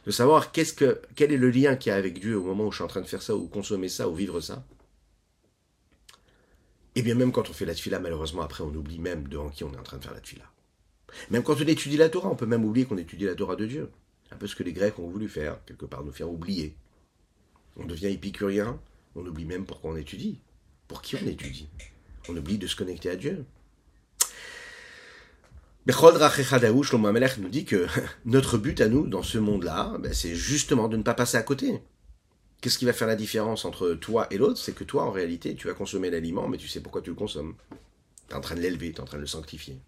de 0.07 0.13
savoir 0.13 0.53
qu'est-ce 0.53 0.73
que, 0.73 1.01
quel 1.17 1.33
est 1.33 1.37
le 1.37 1.51
lien 1.51 1.75
qu'il 1.75 1.91
y 1.91 1.93
a 1.93 1.97
avec 1.97 2.21
Dieu 2.21 2.39
au 2.39 2.45
moment 2.45 2.69
où 2.69 2.71
je 2.71 2.77
suis 2.77 2.85
en 2.85 2.87
train 2.87 3.01
de 3.01 3.09
faire 3.09 3.23
ça, 3.23 3.35
ou 3.35 3.49
consommer 3.49 3.89
ça, 3.89 4.09
ou 4.09 4.15
vivre 4.15 4.41
ça, 4.41 4.65
et 7.01 7.03
bien 7.03 7.15
même 7.15 7.33
quand 7.33 7.49
on 7.49 7.53
fait 7.55 7.65
la 7.65 7.75
tefila, 7.75 7.99
malheureusement, 7.99 8.43
après 8.43 8.63
on 8.63 8.75
oublie 8.75 8.99
même 8.99 9.27
devant 9.27 9.49
qui 9.49 9.65
on 9.65 9.73
est 9.73 9.79
en 9.79 9.83
train 9.83 9.97
de 9.97 10.03
faire 10.03 10.13
la 10.13 10.21
tefila. 10.21 10.45
Même 11.31 11.43
quand 11.43 11.55
on 11.59 11.67
étudie 11.67 11.97
la 11.97 12.11
Torah, 12.11 12.29
on 12.29 12.37
peut 12.37 12.45
même 12.47 12.63
oublier 12.65 12.85
qu'on 12.85 12.99
étudie 12.99 13.25
la 13.25 13.35
Torah 13.35 13.57
de 13.57 13.65
Dieu. 13.65 13.91
Un 14.31 14.37
peu 14.37 14.47
ce 14.47 14.55
que 14.55 14.63
les 14.63 14.75
Grecs 14.75 14.99
ont 14.99 15.09
voulu 15.09 15.27
faire, 15.27 15.65
quelque 15.65 15.87
part, 15.87 16.05
nous 16.05 16.13
faire 16.13 16.31
oublier. 16.31 16.77
On 17.77 17.87
devient 17.87 18.09
épicurien, 18.09 18.79
on 19.17 19.27
oublie 19.27 19.47
même 19.47 19.65
pourquoi 19.65 19.93
on 19.93 19.97
étudie. 19.97 20.41
Pour 20.89 21.01
qui 21.01 21.17
on 21.17 21.27
étudie? 21.27 21.69
On 22.29 22.37
oublie 22.37 22.59
de 22.59 22.67
se 22.67 22.77
connecter 22.77 23.09
à 23.09 23.17
Dieu. 23.17 23.47
Bechol 25.87 26.19
Shlomo 26.83 27.13
nous 27.13 27.49
dit 27.49 27.65
que 27.65 27.87
notre 28.27 28.59
but 28.59 28.79
à 28.83 28.89
nous, 28.89 29.07
dans 29.07 29.23
ce 29.23 29.39
monde-là, 29.39 29.97
ben, 29.99 30.13
c'est 30.13 30.35
justement 30.35 30.89
de 30.89 30.99
ne 30.99 31.03
pas 31.03 31.15
passer 31.15 31.39
à 31.39 31.43
côté. 31.43 31.81
Qu'est-ce 32.61 32.79
qui 32.79 32.85
va 32.85 32.93
faire 32.93 33.09
la 33.09 33.17
différence 33.17 33.65
entre 33.65 33.95
toi 33.95 34.27
et 34.31 34.37
l'autre? 34.37 34.59
C'est 34.59 34.75
que 34.75 34.85
toi, 34.85 35.05
en 35.05 35.11
réalité, 35.11 35.55
tu 35.55 35.67
vas 35.67 35.75
consommer 35.75 36.11
l'aliment, 36.11 36.47
mais 36.47 36.59
tu 36.59 36.69
sais 36.69 36.81
pourquoi 36.81 37.01
tu 37.01 37.11
le 37.11 37.17
consommes. 37.17 37.57
Tu 38.29 38.35
es 38.35 38.37
en 38.37 38.41
train 38.43 38.55
de 38.55 38.61
l'élever, 38.61 38.93
tu 38.93 38.99
es 38.99 39.01
en 39.01 39.07
train 39.07 39.17
de 39.17 39.23
le 39.23 39.27
sanctifier. 39.27 39.79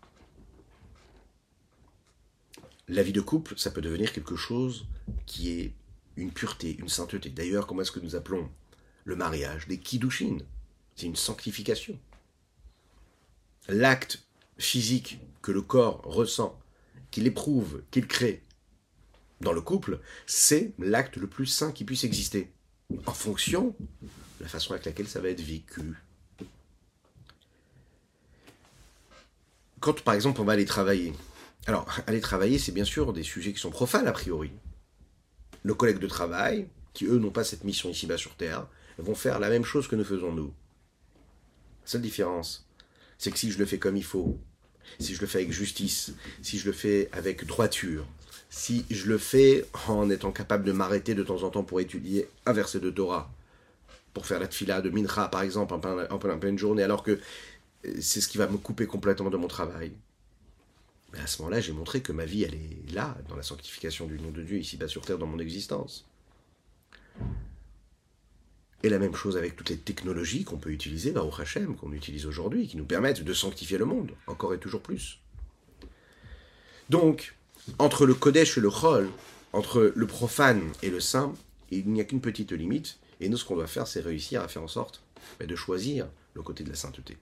La 2.88 3.02
vie 3.02 3.12
de 3.12 3.20
couple, 3.20 3.58
ça 3.58 3.70
peut 3.70 3.82
devenir 3.82 4.12
quelque 4.12 4.36
chose 4.36 4.86
qui 5.26 5.50
est 5.50 5.74
une 6.16 6.32
pureté, 6.32 6.76
une 6.78 6.88
sainteté. 6.88 7.28
D'ailleurs, 7.28 7.66
comment 7.66 7.82
est-ce 7.82 7.92
que 7.92 8.00
nous 8.00 8.16
appelons 8.16 8.48
le 9.04 9.16
mariage? 9.16 9.68
Des 9.68 9.78
kiddushin. 9.78 10.38
C'est 10.96 11.06
une 11.06 11.16
sanctification. 11.16 11.98
L'acte 13.68 14.24
physique 14.56 15.20
que 15.42 15.52
le 15.52 15.62
corps 15.62 16.00
ressent, 16.04 16.58
qu'il 17.10 17.26
éprouve, 17.26 17.82
qu'il 17.90 18.06
crée 18.06 18.42
dans 19.40 19.52
le 19.52 19.60
couple, 19.60 20.00
c'est 20.26 20.72
l'acte 20.78 21.16
le 21.16 21.26
plus 21.26 21.46
saint 21.46 21.72
qui 21.72 21.84
puisse 21.84 22.04
exister 22.04 22.50
en 23.06 23.12
fonction 23.12 23.74
de 24.00 24.42
la 24.42 24.48
façon 24.48 24.72
avec 24.72 24.84
laquelle 24.84 25.08
ça 25.08 25.20
va 25.20 25.28
être 25.28 25.40
vécu. 25.40 25.94
Quand 29.80 30.00
par 30.02 30.14
exemple 30.14 30.40
on 30.40 30.44
va 30.44 30.52
aller 30.52 30.64
travailler, 30.64 31.12
alors 31.66 31.86
aller 32.06 32.20
travailler 32.20 32.58
c'est 32.58 32.72
bien 32.72 32.84
sûr 32.84 33.12
des 33.12 33.22
sujets 33.22 33.52
qui 33.52 33.60
sont 33.60 33.70
profanes 33.70 34.06
a 34.06 34.12
priori. 34.12 34.50
Nos 35.64 35.74
collègues 35.74 35.98
de 35.98 36.06
travail, 36.06 36.68
qui 36.92 37.06
eux 37.06 37.18
n'ont 37.18 37.30
pas 37.30 37.44
cette 37.44 37.64
mission 37.64 37.90
ici-bas 37.90 38.18
sur 38.18 38.34
Terre, 38.36 38.66
vont 38.98 39.14
faire 39.14 39.38
la 39.38 39.48
même 39.48 39.64
chose 39.64 39.88
que 39.88 39.96
nous 39.96 40.04
faisons 40.04 40.32
nous. 40.32 40.52
La 41.82 41.88
seule 41.88 42.02
différence, 42.02 42.66
c'est 43.18 43.30
que 43.30 43.38
si 43.38 43.50
je 43.50 43.58
le 43.58 43.66
fais 43.66 43.78
comme 43.78 43.96
il 43.96 44.04
faut, 44.04 44.38
si 44.98 45.14
je 45.14 45.20
le 45.20 45.26
fais 45.26 45.38
avec 45.38 45.52
justice, 45.52 46.12
si 46.42 46.58
je 46.58 46.66
le 46.66 46.72
fais 46.72 47.08
avec 47.12 47.44
droiture, 47.46 48.06
si 48.52 48.84
je 48.90 49.06
le 49.06 49.16
fais 49.16 49.64
en 49.88 50.10
étant 50.10 50.30
capable 50.30 50.64
de 50.64 50.72
m'arrêter 50.72 51.14
de 51.14 51.22
temps 51.22 51.42
en 51.42 51.48
temps 51.48 51.64
pour 51.64 51.80
étudier 51.80 52.28
un 52.44 52.52
verset 52.52 52.80
de 52.80 52.90
Torah, 52.90 53.32
pour 54.12 54.26
faire 54.26 54.38
la 54.40 54.46
tfila 54.46 54.82
de 54.82 54.90
Mincha 54.90 55.28
par 55.28 55.40
exemple 55.40 55.72
en 55.72 56.38
pleine, 56.38 56.58
journée, 56.58 56.82
alors 56.82 57.02
que 57.02 57.12
euh, 57.12 57.94
c'est 57.98 58.20
ce 58.20 58.28
qui 58.28 58.36
va 58.36 58.46
me 58.46 58.58
couper 58.58 58.86
complètement 58.86 59.30
de 59.30 59.38
mon 59.38 59.48
travail. 59.48 59.92
Mais 61.14 61.20
à 61.20 61.26
ce 61.26 61.40
moment-là, 61.40 61.62
j'ai 61.62 61.72
montré 61.72 62.02
que 62.02 62.12
ma 62.12 62.26
vie, 62.26 62.42
elle 62.42 62.54
est 62.54 62.92
là, 62.92 63.16
dans 63.30 63.36
la 63.36 63.42
sanctification 63.42 64.06
du 64.06 64.20
nom 64.20 64.30
de 64.30 64.42
Dieu, 64.42 64.58
ici-bas 64.58 64.86
sur 64.86 65.00
terre, 65.00 65.16
dans 65.16 65.26
mon 65.26 65.38
existence. 65.38 66.06
Et 68.82 68.90
la 68.90 68.98
même 68.98 69.14
chose 69.14 69.38
avec 69.38 69.56
toutes 69.56 69.70
les 69.70 69.78
technologies 69.78 70.44
qu'on 70.44 70.58
peut 70.58 70.72
utiliser, 70.72 71.12
bah, 71.12 71.22
au 71.22 71.32
Hachem, 71.40 71.74
qu'on 71.74 71.92
utilise 71.92 72.26
aujourd'hui, 72.26 72.68
qui 72.68 72.76
nous 72.76 72.84
permettent 72.84 73.22
de 73.22 73.32
sanctifier 73.32 73.78
le 73.78 73.86
monde, 73.86 74.12
encore 74.26 74.52
et 74.52 74.58
toujours 74.58 74.82
plus. 74.82 75.20
Donc, 76.90 77.34
entre 77.78 78.06
le 78.06 78.14
Kodesh 78.14 78.58
et 78.58 78.60
le 78.60 78.70
Chol, 78.70 79.08
entre 79.52 79.92
le 79.94 80.06
profane 80.06 80.62
et 80.82 80.90
le 80.90 81.00
saint, 81.00 81.34
il 81.70 81.88
n'y 81.88 82.00
a 82.00 82.04
qu'une 82.04 82.20
petite 82.20 82.52
limite. 82.52 82.98
Et 83.20 83.28
nous, 83.28 83.36
ce 83.36 83.44
qu'on 83.44 83.56
doit 83.56 83.66
faire, 83.66 83.86
c'est 83.86 84.00
réussir 84.00 84.42
à 84.42 84.48
faire 84.48 84.62
en 84.62 84.68
sorte 84.68 85.02
bah, 85.38 85.46
de 85.46 85.56
choisir 85.56 86.08
le 86.34 86.42
côté 86.42 86.64
de 86.64 86.70
la 86.70 86.74
sainteté. 86.74 87.16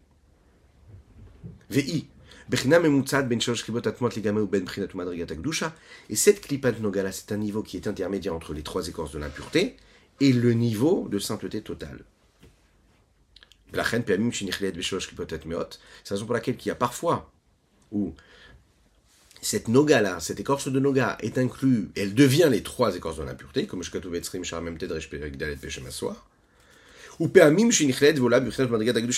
VI. 1.70 2.06
Ben 2.48 2.58
et 6.08 6.16
cette 6.16 6.40
klipat 6.40 6.72
nogala, 6.80 7.12
c'est 7.12 7.30
un 7.30 7.36
niveau 7.36 7.62
qui 7.62 7.76
est 7.76 7.86
intermédiaire 7.86 8.34
entre 8.34 8.54
les 8.54 8.64
trois 8.64 8.88
écorces 8.88 9.12
de 9.12 9.20
l'impureté 9.20 9.76
et 10.18 10.32
le 10.32 10.52
niveau 10.52 11.06
de 11.08 11.20
sainteté 11.20 11.62
totale. 11.62 12.04
C'est 13.70 13.76
la 13.76 13.84
raison 13.84 14.02
pour 16.26 16.34
laquelle 16.34 16.56
il 16.60 16.66
y 16.66 16.72
a 16.72 16.74
parfois 16.74 17.30
où 17.92 18.14
cette 19.42 19.68
noga-là, 19.68 20.20
cette 20.20 20.40
écorce 20.40 20.68
de 20.68 20.80
noga 20.80 21.16
est 21.20 21.38
inclue, 21.38 21.90
elle 21.96 22.14
devient 22.14 22.48
les 22.50 22.62
trois 22.62 22.94
écorces 22.96 23.18
de 23.18 23.24
l'impureté, 23.24 23.66
comme 23.66 23.82
je 23.82 23.90
ou 27.20 27.28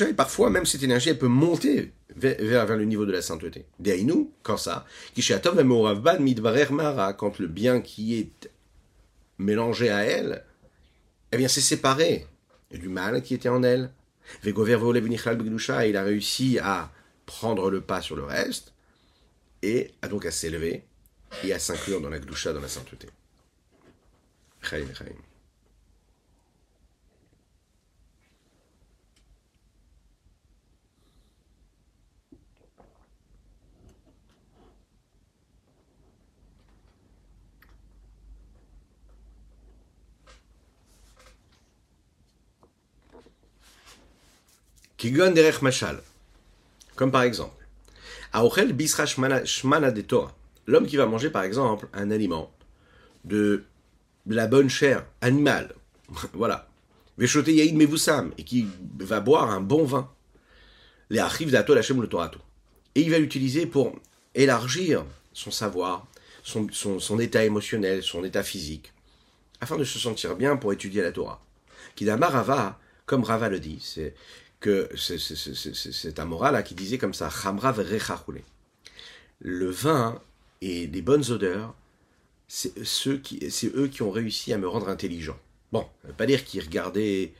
et 0.08 0.14
parfois 0.14 0.50
même 0.50 0.66
cette 0.66 0.82
énergie 0.82 1.10
elle 1.10 1.18
peut 1.18 1.28
monter 1.28 1.92
vers, 2.16 2.76
le 2.76 2.84
niveau 2.84 3.06
de 3.06 3.12
la 3.12 3.22
sainteté. 3.22 3.64
Deinu, 3.78 4.28
quand 4.42 4.56
ça, 4.56 4.84
quand 7.16 7.38
le 7.38 7.46
bien 7.46 7.80
qui 7.80 8.18
est 8.18 8.50
mélangé 9.38 9.90
à 9.90 10.02
elle, 10.02 10.44
eh 11.30 11.36
bien 11.36 11.46
c'est 11.46 11.60
séparé 11.60 12.26
du 12.72 12.88
mal 12.88 13.22
qui 13.22 13.34
était 13.34 13.48
en 13.48 13.62
elle. 13.62 13.90
Il 14.44 15.96
a 15.96 16.02
réussi 16.02 16.58
à 16.60 16.90
prendre 17.26 17.70
le 17.70 17.80
pas 17.80 18.00
sur 18.00 18.16
le 18.16 18.24
reste, 18.24 18.72
et 19.62 19.92
à 20.02 20.08
donc 20.08 20.26
à 20.26 20.30
s'élever 20.30 20.84
et 21.44 21.52
à 21.52 21.58
s'inclure 21.58 22.00
dans 22.00 22.10
la 22.10 22.18
gdusha, 22.18 22.52
dans 22.52 22.60
la 22.60 22.68
sainteté. 22.68 23.08
Chaim, 24.60 24.86
chaim. 24.94 25.06
Kigon 44.96 45.32
derech 45.32 45.62
machal. 45.62 46.00
Comme 46.94 47.10
par 47.10 47.22
exemple, 47.22 47.61
Aochel 48.32 48.72
bisra 48.72 49.06
shmana 49.06 49.92
Torah. 50.02 50.34
l'homme 50.66 50.86
qui 50.86 50.96
va 50.96 51.06
manger 51.06 51.30
par 51.30 51.42
exemple 51.42 51.88
un 51.92 52.10
aliment 52.10 52.50
de 53.24 53.64
la 54.26 54.46
bonne 54.46 54.70
chair 54.70 55.04
animale, 55.20 55.74
voilà, 56.32 56.68
Veshote 57.18 57.48
Yaïd 57.48 57.76
Mevusam, 57.76 58.32
et 58.38 58.44
qui 58.44 58.66
va 58.98 59.20
boire 59.20 59.50
un 59.50 59.60
bon 59.60 59.84
vin, 59.84 60.10
les 61.10 61.18
Achiv 61.18 61.50
d'Atol 61.50 61.78
Hashem 61.78 62.00
le 62.00 62.08
Torato. 62.08 62.38
Et 62.94 63.02
il 63.02 63.10
va 63.10 63.18
l'utiliser 63.18 63.66
pour 63.66 63.94
élargir 64.34 65.04
son 65.32 65.50
savoir, 65.50 66.06
son, 66.42 66.68
son, 66.70 67.18
état 67.18 67.44
émotionnel, 67.44 68.02
son 68.02 68.24
état 68.24 68.42
physique, 68.42 68.92
afin 69.60 69.76
de 69.76 69.84
se 69.84 69.98
sentir 69.98 70.36
bien 70.36 70.56
pour 70.56 70.72
étudier 70.72 71.02
la 71.02 71.12
Torah. 71.12 71.40
Kidama 71.96 72.28
Rava, 72.28 72.80
comme 73.04 73.24
Rava 73.24 73.48
le 73.48 73.60
dit, 73.60 73.78
c'est 73.82 74.14
que 74.62 74.88
c'est 74.96 76.18
un 76.18 76.24
moral 76.24 76.54
là 76.54 76.62
qui 76.62 76.74
disait 76.74 76.96
comme 76.96 77.12
ça, 77.12 77.28
Le 79.40 79.70
vin 79.70 80.20
et 80.62 80.86
les 80.86 81.02
bonnes 81.02 81.30
odeurs, 81.30 81.74
c'est 82.48 83.06
eux 83.06 83.88
qui 83.88 84.02
ont 84.02 84.10
réussi 84.10 84.52
à 84.52 84.58
me 84.58 84.68
rendre 84.68 84.88
intelligent. 84.88 85.38
Bon, 85.72 85.86
ça 86.02 86.08
veut 86.08 86.14
pas 86.14 86.26
dire 86.26 86.44
qu'ils 86.44 86.62
regardaient 86.62 87.32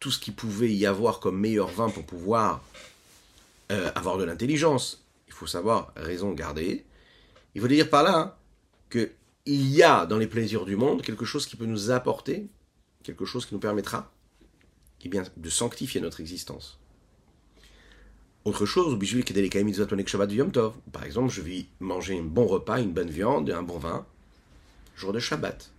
tout 0.00 0.10
ce 0.10 0.18
qu'il 0.18 0.34
pouvait 0.34 0.72
y 0.72 0.86
avoir 0.86 1.20
comme 1.20 1.38
meilleur 1.38 1.68
vin 1.68 1.90
pour 1.90 2.04
pouvoir 2.06 2.64
euh, 3.70 3.90
avoir 3.94 4.16
de 4.16 4.24
l'intelligence. 4.24 5.04
Il 5.28 5.34
faut 5.34 5.46
savoir 5.46 5.92
raison 5.96 6.32
garder. 6.32 6.84
Il 7.54 7.60
faut 7.60 7.68
dire 7.68 7.90
par 7.90 8.02
là 8.02 8.16
hein, 8.16 8.34
que 8.88 9.12
il 9.44 9.68
y 9.68 9.82
a 9.82 10.06
dans 10.06 10.18
les 10.18 10.26
plaisirs 10.26 10.64
du 10.64 10.76
monde 10.76 11.02
quelque 11.02 11.24
chose 11.24 11.46
qui 11.46 11.56
peut 11.56 11.66
nous 11.66 11.90
apporter, 11.90 12.46
quelque 13.02 13.24
chose 13.24 13.44
qui 13.44 13.54
nous 13.54 13.60
permettra 13.60 14.10
eh 15.04 15.08
bien, 15.08 15.22
de 15.36 15.50
sanctifier 15.50 16.00
notre 16.00 16.20
existence. 16.20 16.78
Autre 18.44 18.64
chose, 18.64 18.98
par 20.92 21.04
exemple, 21.04 21.30
je 21.30 21.42
vais 21.42 21.66
manger 21.78 22.18
un 22.18 22.22
bon 22.22 22.46
repas, 22.46 22.80
une 22.80 22.92
bonne 22.92 23.10
viande 23.10 23.50
un 23.50 23.62
bon 23.62 23.78
vin, 23.78 24.06
jour 24.96 25.12
de 25.12 25.18
Shabbat, 25.18 25.70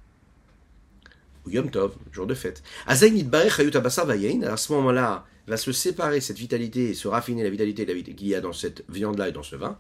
ou 1.46 1.50
Yom 1.50 1.72
Tov, 1.72 1.96
jour 2.12 2.28
de 2.28 2.36
fête. 2.36 2.62
À 2.86 2.96
ce 2.96 4.74
moment-là, 4.74 5.26
va 5.48 5.58
se 5.58 5.72
séparer 5.72 6.22
cette 6.22 6.38
vitalité 6.38 6.94
se 6.94 7.08
raffiner 7.08 7.44
la 7.44 7.50
vitalité 7.50 7.86
qu'il 8.16 8.28
y 8.28 8.36
a 8.36 8.42
dans 8.42 8.54
cette 8.54 8.84
viande-là 8.90 9.30
et 9.30 9.32
dans 9.32 9.44
ce 9.44 9.56
vin, 9.56 9.78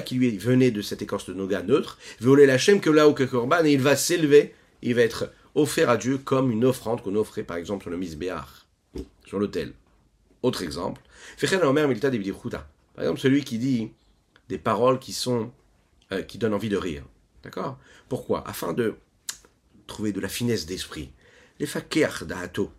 qui 0.00 0.14
lui 0.14 0.36
venait 0.38 0.70
de 0.70 0.82
cette 0.82 1.02
écorce 1.02 1.26
de 1.26 1.34
noga 1.34 1.62
neutre, 1.62 1.98
la 2.46 2.58
que 2.80 2.90
là 2.90 3.08
au 3.08 3.14
et 3.66 3.72
il 3.72 3.80
va 3.80 3.96
s'élever, 3.96 4.54
il 4.82 4.94
va 4.94 5.02
être 5.02 5.30
offert 5.54 5.90
à 5.90 5.96
Dieu 5.96 6.18
comme 6.18 6.50
une 6.50 6.64
offrande 6.64 7.02
qu'on 7.02 7.14
offrait 7.14 7.44
par 7.44 7.56
exemple 7.56 7.82
sur 7.82 7.90
le 7.90 7.96
misbéar, 7.96 8.66
sur 9.26 9.38
l'autel. 9.38 9.72
Autre 10.42 10.62
exemple, 10.62 11.00
par 11.38 13.04
exemple 13.04 13.20
celui 13.20 13.44
qui 13.44 13.58
dit 13.58 13.90
des 14.48 14.58
paroles 14.58 14.98
qui 14.98 15.12
sont 15.12 15.50
euh, 16.12 16.22
qui 16.22 16.38
donnent 16.38 16.54
envie 16.54 16.68
de 16.68 16.76
rire. 16.76 17.04
D'accord? 17.42 17.78
Pourquoi? 18.08 18.46
Afin 18.46 18.72
de 18.72 18.94
trouver 19.86 20.12
de 20.12 20.20
la 20.20 20.28
finesse 20.28 20.66
d'esprit. 20.66 21.10
Les 21.58 21.66
fakir 21.66 22.24
d'Ato, 22.26 22.72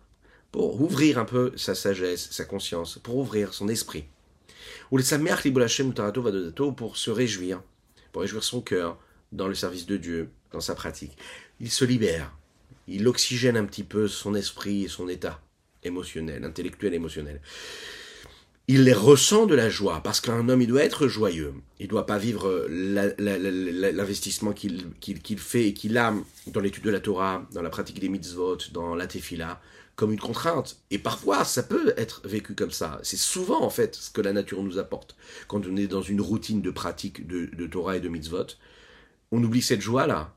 pour 0.52 0.80
ouvrir 0.80 1.18
un 1.18 1.24
peu 1.24 1.52
sa 1.56 1.74
sagesse, 1.74 2.28
sa 2.30 2.44
conscience, 2.44 2.98
pour 2.98 3.16
ouvrir 3.16 3.54
son 3.54 3.68
esprit. 3.68 4.04
Ou 4.90 4.98
les 4.98 5.04
samer 5.04 5.34
pour 6.76 6.96
se 6.96 7.10
réjouir, 7.10 7.62
pour 8.12 8.22
réjouir 8.22 8.44
son 8.44 8.60
cœur 8.60 8.98
dans 9.32 9.48
le 9.48 9.54
service 9.54 9.86
de 9.86 9.96
Dieu, 9.96 10.30
dans 10.52 10.60
sa 10.60 10.74
pratique. 10.74 11.16
Il 11.60 11.70
se 11.70 11.84
libère, 11.84 12.32
il 12.88 13.06
oxygène 13.08 13.56
un 13.56 13.64
petit 13.64 13.84
peu 13.84 14.08
son 14.08 14.34
esprit 14.34 14.84
et 14.84 14.88
son 14.88 15.08
état 15.08 15.40
émotionnel, 15.82 16.44
intellectuel, 16.44 16.94
émotionnel 16.94 17.40
il 18.68 18.82
les 18.82 18.92
ressent 18.92 19.46
de 19.46 19.54
la 19.54 19.70
joie, 19.70 20.00
parce 20.02 20.20
qu'un 20.20 20.48
homme, 20.48 20.60
il 20.60 20.66
doit 20.66 20.82
être 20.82 21.06
joyeux. 21.06 21.54
Il 21.78 21.84
ne 21.84 21.90
doit 21.90 22.06
pas 22.06 22.18
vivre 22.18 22.66
l'investissement 22.68 24.52
qu'il 24.52 25.38
fait 25.38 25.68
et 25.68 25.74
qu'il 25.74 25.96
a 25.96 26.14
dans 26.48 26.60
l'étude 26.60 26.82
de 26.82 26.90
la 26.90 27.00
Torah, 27.00 27.46
dans 27.52 27.62
la 27.62 27.70
pratique 27.70 28.00
des 28.00 28.08
mitzvot, 28.08 28.58
dans 28.72 28.96
la 28.96 29.06
tefila, 29.06 29.60
comme 29.94 30.12
une 30.12 30.18
contrainte. 30.18 30.80
Et 30.90 30.98
parfois, 30.98 31.44
ça 31.44 31.62
peut 31.62 31.94
être 31.96 32.22
vécu 32.26 32.54
comme 32.54 32.72
ça. 32.72 32.98
C'est 33.04 33.16
souvent, 33.16 33.62
en 33.62 33.70
fait, 33.70 33.94
ce 33.94 34.10
que 34.10 34.20
la 34.20 34.32
nature 34.32 34.62
nous 34.64 34.78
apporte. 34.78 35.16
Quand 35.46 35.64
on 35.66 35.76
est 35.76 35.86
dans 35.86 36.02
une 36.02 36.20
routine 36.20 36.60
de 36.60 36.70
pratique 36.70 37.28
de, 37.28 37.66
Torah 37.66 37.98
et 37.98 38.00
de 38.00 38.08
mitzvot, 38.08 38.46
on 39.30 39.44
oublie 39.44 39.62
cette 39.62 39.80
joie-là. 39.80 40.34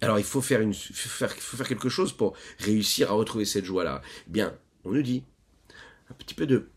Alors, 0.00 0.18
il 0.18 0.24
faut 0.24 0.40
faire, 0.40 0.60
une, 0.60 0.74
faut 0.74 1.56
faire 1.56 1.68
quelque 1.68 1.88
chose 1.88 2.12
pour 2.12 2.36
réussir 2.58 3.10
à 3.10 3.14
retrouver 3.14 3.44
cette 3.44 3.64
joie-là. 3.64 4.00
Eh 4.28 4.30
bien, 4.30 4.54
on 4.84 4.92
nous 4.92 5.02
dit 5.02 5.24
un 6.10 6.14
petit 6.14 6.34
peu 6.34 6.46
de 6.46 6.68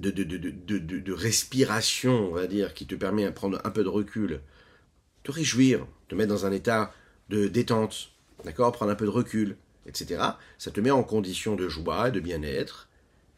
de, 0.00 0.10
de, 0.10 1.12
respiration, 1.12 2.28
on 2.28 2.32
va 2.32 2.46
dire, 2.46 2.74
qui 2.74 2.86
te 2.86 2.94
permet 2.94 3.24
de 3.24 3.30
prendre 3.30 3.60
un 3.64 3.70
peu 3.70 3.84
de 3.84 3.88
recul, 3.88 4.40
te 5.22 5.30
réjouir, 5.30 5.86
te 6.08 6.14
mettre 6.14 6.30
dans 6.30 6.46
un 6.46 6.52
état 6.52 6.92
de 7.28 7.48
détente, 7.48 8.10
d'accord, 8.44 8.72
prendre 8.72 8.92
un 8.92 8.96
peu 8.96 9.06
de 9.06 9.10
recul, 9.10 9.56
etc. 9.86 10.22
Ça 10.58 10.70
te 10.70 10.80
met 10.80 10.90
en 10.90 11.02
condition 11.02 11.56
de 11.56 11.68
joie, 11.68 12.10
de 12.10 12.20
bien-être, 12.20 12.88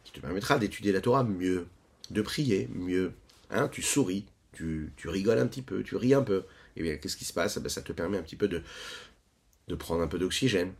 qui 0.04 0.12
te 0.12 0.20
permettra 0.20 0.58
d'étudier 0.58 0.92
la 0.92 1.00
Torah 1.00 1.24
mieux, 1.24 1.66
de 2.10 2.22
prier 2.22 2.68
mieux. 2.72 3.12
Hein, 3.50 3.68
tu 3.68 3.82
souris, 3.82 4.26
tu, 4.52 4.92
rigoles 5.04 5.38
un 5.38 5.46
petit 5.46 5.62
peu, 5.62 5.82
tu 5.82 5.96
ris 5.96 6.14
un 6.14 6.22
peu. 6.22 6.44
Et 6.76 6.82
bien, 6.82 6.96
qu'est-ce 6.96 7.16
qui 7.16 7.24
se 7.24 7.32
passe? 7.32 7.58
Eh 7.64 7.68
Ça 7.68 7.82
te 7.82 7.92
permet 7.92 8.18
un 8.18 8.22
petit 8.22 8.36
peu 8.36 8.48
de, 8.48 8.62
de 9.68 9.74
prendre 9.74 10.02
un 10.02 10.08
peu 10.08 10.18
d'oxygène, 10.18 10.72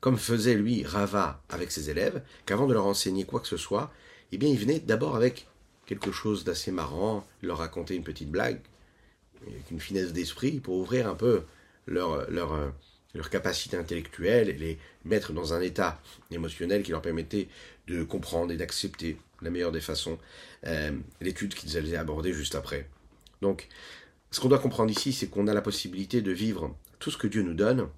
comme 0.00 0.18
faisait 0.18 0.54
lui 0.54 0.82
Rava 0.84 1.42
avec 1.48 1.70
ses 1.70 1.90
élèves, 1.90 2.22
qu'avant 2.46 2.66
de 2.66 2.74
leur 2.74 2.86
enseigner 2.86 3.24
quoi 3.24 3.40
que 3.40 3.46
ce 3.46 3.56
soit, 3.56 3.92
eh 4.32 4.38
bien 4.38 4.48
il 4.48 4.58
venait 4.58 4.80
d'abord 4.80 5.16
avec 5.16 5.46
quelque 5.86 6.12
chose 6.12 6.44
d'assez 6.44 6.72
marrant, 6.72 7.26
leur 7.42 7.58
raconter 7.58 7.94
une 7.94 8.04
petite 8.04 8.30
blague, 8.30 8.60
avec 9.46 9.70
une 9.70 9.80
finesse 9.80 10.12
d'esprit 10.12 10.60
pour 10.60 10.76
ouvrir 10.76 11.08
un 11.08 11.14
peu 11.14 11.42
leur, 11.86 12.30
leur, 12.30 12.72
leur 13.14 13.30
capacité 13.30 13.76
intellectuelle 13.76 14.48
et 14.48 14.54
les 14.54 14.78
mettre 15.04 15.32
dans 15.32 15.52
un 15.54 15.60
état 15.60 16.00
émotionnel 16.30 16.82
qui 16.82 16.92
leur 16.92 17.02
permettait 17.02 17.48
de 17.86 18.02
comprendre 18.02 18.52
et 18.52 18.56
d'accepter 18.56 19.16
la 19.42 19.50
meilleure 19.50 19.72
des 19.72 19.80
façons 19.80 20.18
euh, 20.66 20.92
l'étude 21.20 21.54
qu'ils 21.54 21.76
allaient 21.76 21.96
aborder 21.96 22.32
juste 22.32 22.54
après. 22.54 22.88
Donc, 23.42 23.68
ce 24.30 24.40
qu'on 24.40 24.48
doit 24.48 24.58
comprendre 24.58 24.90
ici, 24.90 25.12
c'est 25.12 25.28
qu'on 25.28 25.48
a 25.48 25.54
la 25.54 25.62
possibilité 25.62 26.22
de 26.22 26.30
vivre 26.30 26.76
tout 26.98 27.10
ce 27.10 27.16
que 27.16 27.26
Dieu 27.26 27.42
nous 27.42 27.54
donne 27.54 27.88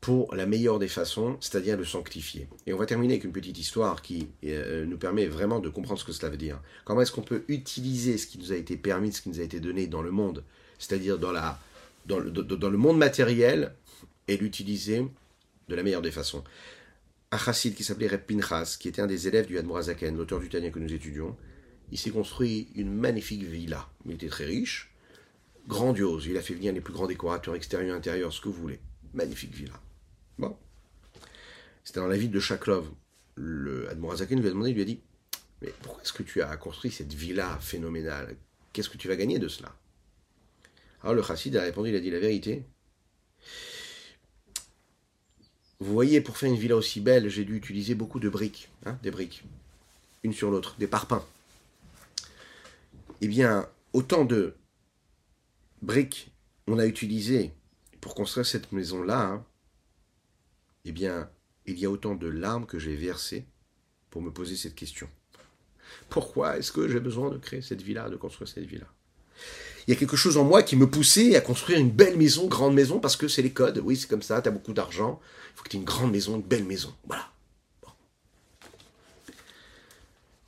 pour 0.00 0.34
la 0.34 0.44
meilleure 0.44 0.78
des 0.78 0.86
façons, 0.86 1.38
c'est-à-dire 1.40 1.78
le 1.78 1.84
sanctifier. 1.86 2.46
Et 2.66 2.74
on 2.74 2.76
va 2.76 2.84
terminer 2.84 3.14
avec 3.14 3.24
une 3.24 3.32
petite 3.32 3.58
histoire 3.58 4.02
qui 4.02 4.28
euh, 4.44 4.84
nous 4.84 4.98
permet 4.98 5.24
vraiment 5.26 5.60
de 5.60 5.70
comprendre 5.70 5.98
ce 5.98 6.04
que 6.04 6.12
cela 6.12 6.28
veut 6.28 6.36
dire. 6.36 6.60
Comment 6.84 7.00
est-ce 7.00 7.10
qu'on 7.10 7.22
peut 7.22 7.42
utiliser 7.48 8.18
ce 8.18 8.26
qui 8.26 8.38
nous 8.38 8.52
a 8.52 8.56
été 8.56 8.76
permis, 8.76 9.14
ce 9.14 9.22
qui 9.22 9.30
nous 9.30 9.40
a 9.40 9.42
été 9.42 9.60
donné 9.60 9.86
dans 9.86 10.02
le 10.02 10.10
monde, 10.10 10.44
c'est-à-dire 10.78 11.18
dans, 11.18 11.32
la, 11.32 11.58
dans, 12.06 12.18
le, 12.18 12.76
monde 12.76 12.98
matériel, 12.98 13.74
et 14.28 14.36
l'utiliser 14.36 15.06
de 15.68 15.74
la 15.74 15.82
meilleure 15.82 16.02
des 16.02 16.10
façons. 16.10 16.44
Un 17.30 17.38
chassid 17.38 17.74
qui 17.74 17.84
s'appelait 17.84 18.06
Reb 18.06 18.22
Pinchas, 18.22 18.76
qui 18.78 18.88
était 18.88 19.02
un 19.02 19.06
des 19.06 19.28
élèves 19.28 19.46
du 19.46 19.58
Admorazaken, 19.58 20.16
l'auteur 20.16 20.40
du 20.40 20.48
Tania 20.48 20.70
que 20.70 20.78
nous 20.78 20.92
étudions, 20.92 21.36
il 21.90 21.98
s'est 21.98 22.10
construit 22.10 22.68
une 22.74 22.92
magnifique 22.92 23.42
villa. 23.42 23.88
Il 24.06 24.12
était 24.12 24.28
très 24.28 24.46
riche, 24.46 24.94
grandiose. 25.68 26.26
Il 26.26 26.36
a 26.36 26.42
fait 26.42 26.54
venir 26.54 26.72
les 26.72 26.80
plus 26.80 26.92
grands 26.92 27.06
décorateurs 27.06 27.54
extérieurs, 27.54 27.96
intérieurs, 27.96 28.32
ce 28.32 28.40
que 28.40 28.48
vous 28.48 28.60
voulez. 28.60 28.80
Magnifique 29.12 29.54
villa. 29.54 29.74
Bon. 30.38 30.56
C'était 31.84 32.00
dans 32.00 32.06
la 32.06 32.16
ville 32.16 32.30
de 32.30 32.40
Chaklov. 32.40 32.88
Le 33.36 33.90
Admorazaken 33.90 34.40
lui 34.40 34.46
a 34.46 34.50
demandé, 34.50 34.70
il 34.70 34.74
lui 34.74 34.82
a 34.82 34.86
dit 34.86 35.00
Mais 35.60 35.72
pourquoi 35.82 36.02
est-ce 36.02 36.12
que 36.12 36.22
tu 36.22 36.40
as 36.40 36.56
construit 36.56 36.90
cette 36.90 37.12
villa 37.12 37.58
phénoménale? 37.60 38.36
Qu'est-ce 38.72 38.88
que 38.88 38.96
tu 38.96 39.08
vas 39.08 39.16
gagner 39.16 39.38
de 39.38 39.48
cela? 39.48 39.74
Alors 41.04 41.14
le 41.14 41.22
chassid 41.22 41.54
a 41.56 41.62
répondu 41.62 41.90
il 41.90 41.96
a 41.96 42.00
dit 42.00 42.10
la 42.10 42.18
vérité. 42.18 42.64
Vous 45.78 45.92
voyez, 45.92 46.20
pour 46.20 46.36
faire 46.38 46.48
une 46.48 46.58
villa 46.58 46.76
aussi 46.76 47.00
belle, 47.00 47.28
j'ai 47.28 47.44
dû 47.44 47.56
utiliser 47.56 47.94
beaucoup 47.94 48.18
de 48.18 48.28
briques, 48.28 48.70
hein, 48.86 48.98
des 49.02 49.10
briques, 49.10 49.44
une 50.22 50.32
sur 50.32 50.50
l'autre, 50.50 50.76
des 50.78 50.86
parpaings 50.86 51.24
eh 53.20 53.28
bien, 53.28 53.68
autant 53.92 54.24
de 54.24 54.54
briques 55.82 56.30
on 56.66 56.78
a 56.78 56.86
utilisé 56.86 57.52
pour 58.00 58.14
construire 58.14 58.46
cette 58.46 58.72
maison-là, 58.72 59.28
hein, 59.28 59.46
eh 60.84 60.92
bien, 60.92 61.30
il 61.66 61.78
y 61.78 61.86
a 61.86 61.90
autant 61.90 62.14
de 62.14 62.26
larmes 62.26 62.66
que 62.66 62.78
j'ai 62.78 62.96
versées 62.96 63.46
pour 64.10 64.20
me 64.20 64.30
poser 64.30 64.56
cette 64.56 64.74
question. 64.74 65.08
Pourquoi 66.10 66.58
est-ce 66.58 66.72
que 66.72 66.88
j'ai 66.88 67.00
besoin 67.00 67.30
de 67.30 67.38
créer 67.38 67.62
cette 67.62 67.82
villa, 67.82 68.10
de 68.10 68.16
construire 68.16 68.48
cette 68.48 68.66
villa? 68.66 68.86
Il 69.86 69.90
y 69.92 69.96
a 69.96 69.96
quelque 69.98 70.16
chose 70.16 70.36
en 70.36 70.44
moi 70.44 70.62
qui 70.62 70.76
me 70.76 70.88
poussait 70.88 71.36
à 71.36 71.40
construire 71.40 71.78
une 71.78 71.90
belle 71.90 72.16
maison, 72.16 72.46
grande 72.46 72.74
maison, 72.74 73.00
parce 73.00 73.16
que 73.16 73.28
c'est 73.28 73.42
les 73.42 73.52
codes. 73.52 73.80
Oui, 73.84 73.96
c'est 73.96 74.08
comme 74.08 74.22
ça, 74.22 74.40
tu 74.40 74.48
as 74.48 74.52
beaucoup 74.52 74.72
d'argent, 74.72 75.20
il 75.52 75.56
faut 75.56 75.64
que 75.64 75.68
tu 75.68 75.76
une 75.76 75.84
grande 75.84 76.10
maison, 76.10 76.36
une 76.36 76.42
belle 76.42 76.64
maison. 76.64 76.94
Voilà. 77.06 77.30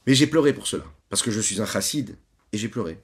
Mais 0.07 0.14
j'ai 0.14 0.27
pleuré 0.27 0.53
pour 0.53 0.66
cela, 0.66 0.85
parce 1.11 1.22
que 1.22 1.31
je 1.31 1.40
suis 1.40 1.61
un 1.61 1.66
chassid, 1.66 2.16
et 2.53 2.59
j'ai 2.59 2.68
pleuré. 2.68 2.99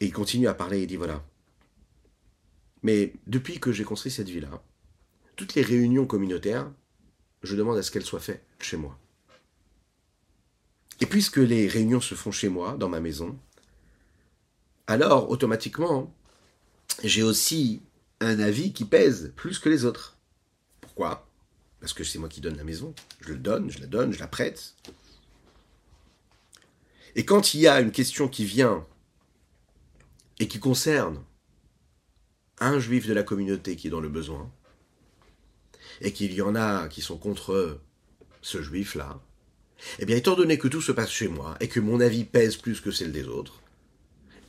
Et 0.00 0.06
il 0.06 0.12
continue 0.12 0.48
à 0.48 0.54
parler 0.54 0.82
et 0.82 0.86
dit 0.86 0.96
voilà. 0.96 1.24
Mais 2.82 3.12
depuis 3.26 3.58
que 3.58 3.72
j'ai 3.72 3.84
construit 3.84 4.12
cette 4.12 4.28
ville-là, 4.28 4.62
toutes 5.34 5.54
les 5.54 5.62
réunions 5.62 6.06
communautaires, 6.06 6.70
je 7.42 7.56
demande 7.56 7.76
à 7.78 7.82
ce 7.82 7.90
qu'elle 7.90 8.04
soit 8.04 8.20
faite 8.20 8.44
chez 8.60 8.76
moi. 8.76 8.98
Et 11.00 11.06
puisque 11.06 11.38
les 11.38 11.66
réunions 11.66 12.00
se 12.00 12.14
font 12.14 12.30
chez 12.30 12.48
moi, 12.48 12.76
dans 12.78 12.88
ma 12.88 13.00
maison, 13.00 13.38
alors 14.86 15.30
automatiquement, 15.30 16.14
j'ai 17.02 17.22
aussi 17.22 17.82
un 18.20 18.38
avis 18.38 18.72
qui 18.72 18.84
pèse 18.84 19.32
plus 19.36 19.58
que 19.58 19.68
les 19.68 19.84
autres. 19.84 20.16
Pourquoi? 20.80 21.28
Parce 21.80 21.92
que 21.92 22.04
c'est 22.04 22.18
moi 22.18 22.28
qui 22.28 22.40
donne 22.40 22.56
la 22.56 22.64
maison. 22.64 22.94
Je 23.20 23.32
le 23.32 23.38
donne, 23.38 23.70
je 23.70 23.80
la 23.80 23.86
donne, 23.86 24.12
je 24.12 24.18
la 24.18 24.26
prête. 24.26 24.74
Et 27.14 27.24
quand 27.24 27.54
il 27.54 27.60
y 27.60 27.68
a 27.68 27.80
une 27.80 27.92
question 27.92 28.28
qui 28.28 28.44
vient 28.44 28.86
et 30.38 30.48
qui 30.48 30.58
concerne 30.58 31.22
un 32.58 32.78
juif 32.78 33.06
de 33.06 33.14
la 33.14 33.22
communauté 33.22 33.76
qui 33.76 33.88
est 33.88 33.90
dans 33.90 34.00
le 34.00 34.08
besoin, 34.08 34.50
et 36.00 36.12
qu'il 36.12 36.32
y 36.32 36.42
en 36.42 36.54
a 36.54 36.88
qui 36.88 37.00
sont 37.00 37.16
contre 37.16 37.80
ce 38.42 38.62
juif-là, 38.62 39.20
eh 39.98 40.06
bien, 40.06 40.16
étant 40.16 40.34
donné 40.34 40.58
que 40.58 40.68
tout 40.68 40.80
se 40.80 40.92
passe 40.92 41.10
chez 41.10 41.28
moi 41.28 41.56
et 41.60 41.68
que 41.68 41.80
mon 41.80 42.00
avis 42.00 42.24
pèse 42.24 42.56
plus 42.56 42.80
que 42.80 42.90
celle 42.90 43.12
des 43.12 43.28
autres, 43.28 43.62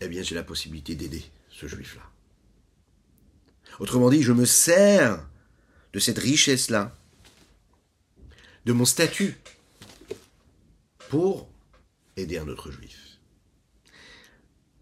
eh 0.01 0.07
bien, 0.07 0.23
j'ai 0.23 0.36
la 0.36 0.43
possibilité 0.43 0.95
d'aider 0.95 1.23
ce 1.49 1.67
juif-là. 1.67 2.03
Autrement 3.79 4.10
dit, 4.10 4.23
je 4.23 4.33
me 4.33 4.45
sers 4.45 5.25
de 5.93 5.99
cette 5.99 6.19
richesse-là, 6.19 6.95
de 8.65 8.73
mon 8.73 8.86
statut, 8.86 9.38
pour 11.10 11.47
aider 12.15 12.38
un 12.38 12.47
autre 12.47 12.71
juif. 12.71 13.07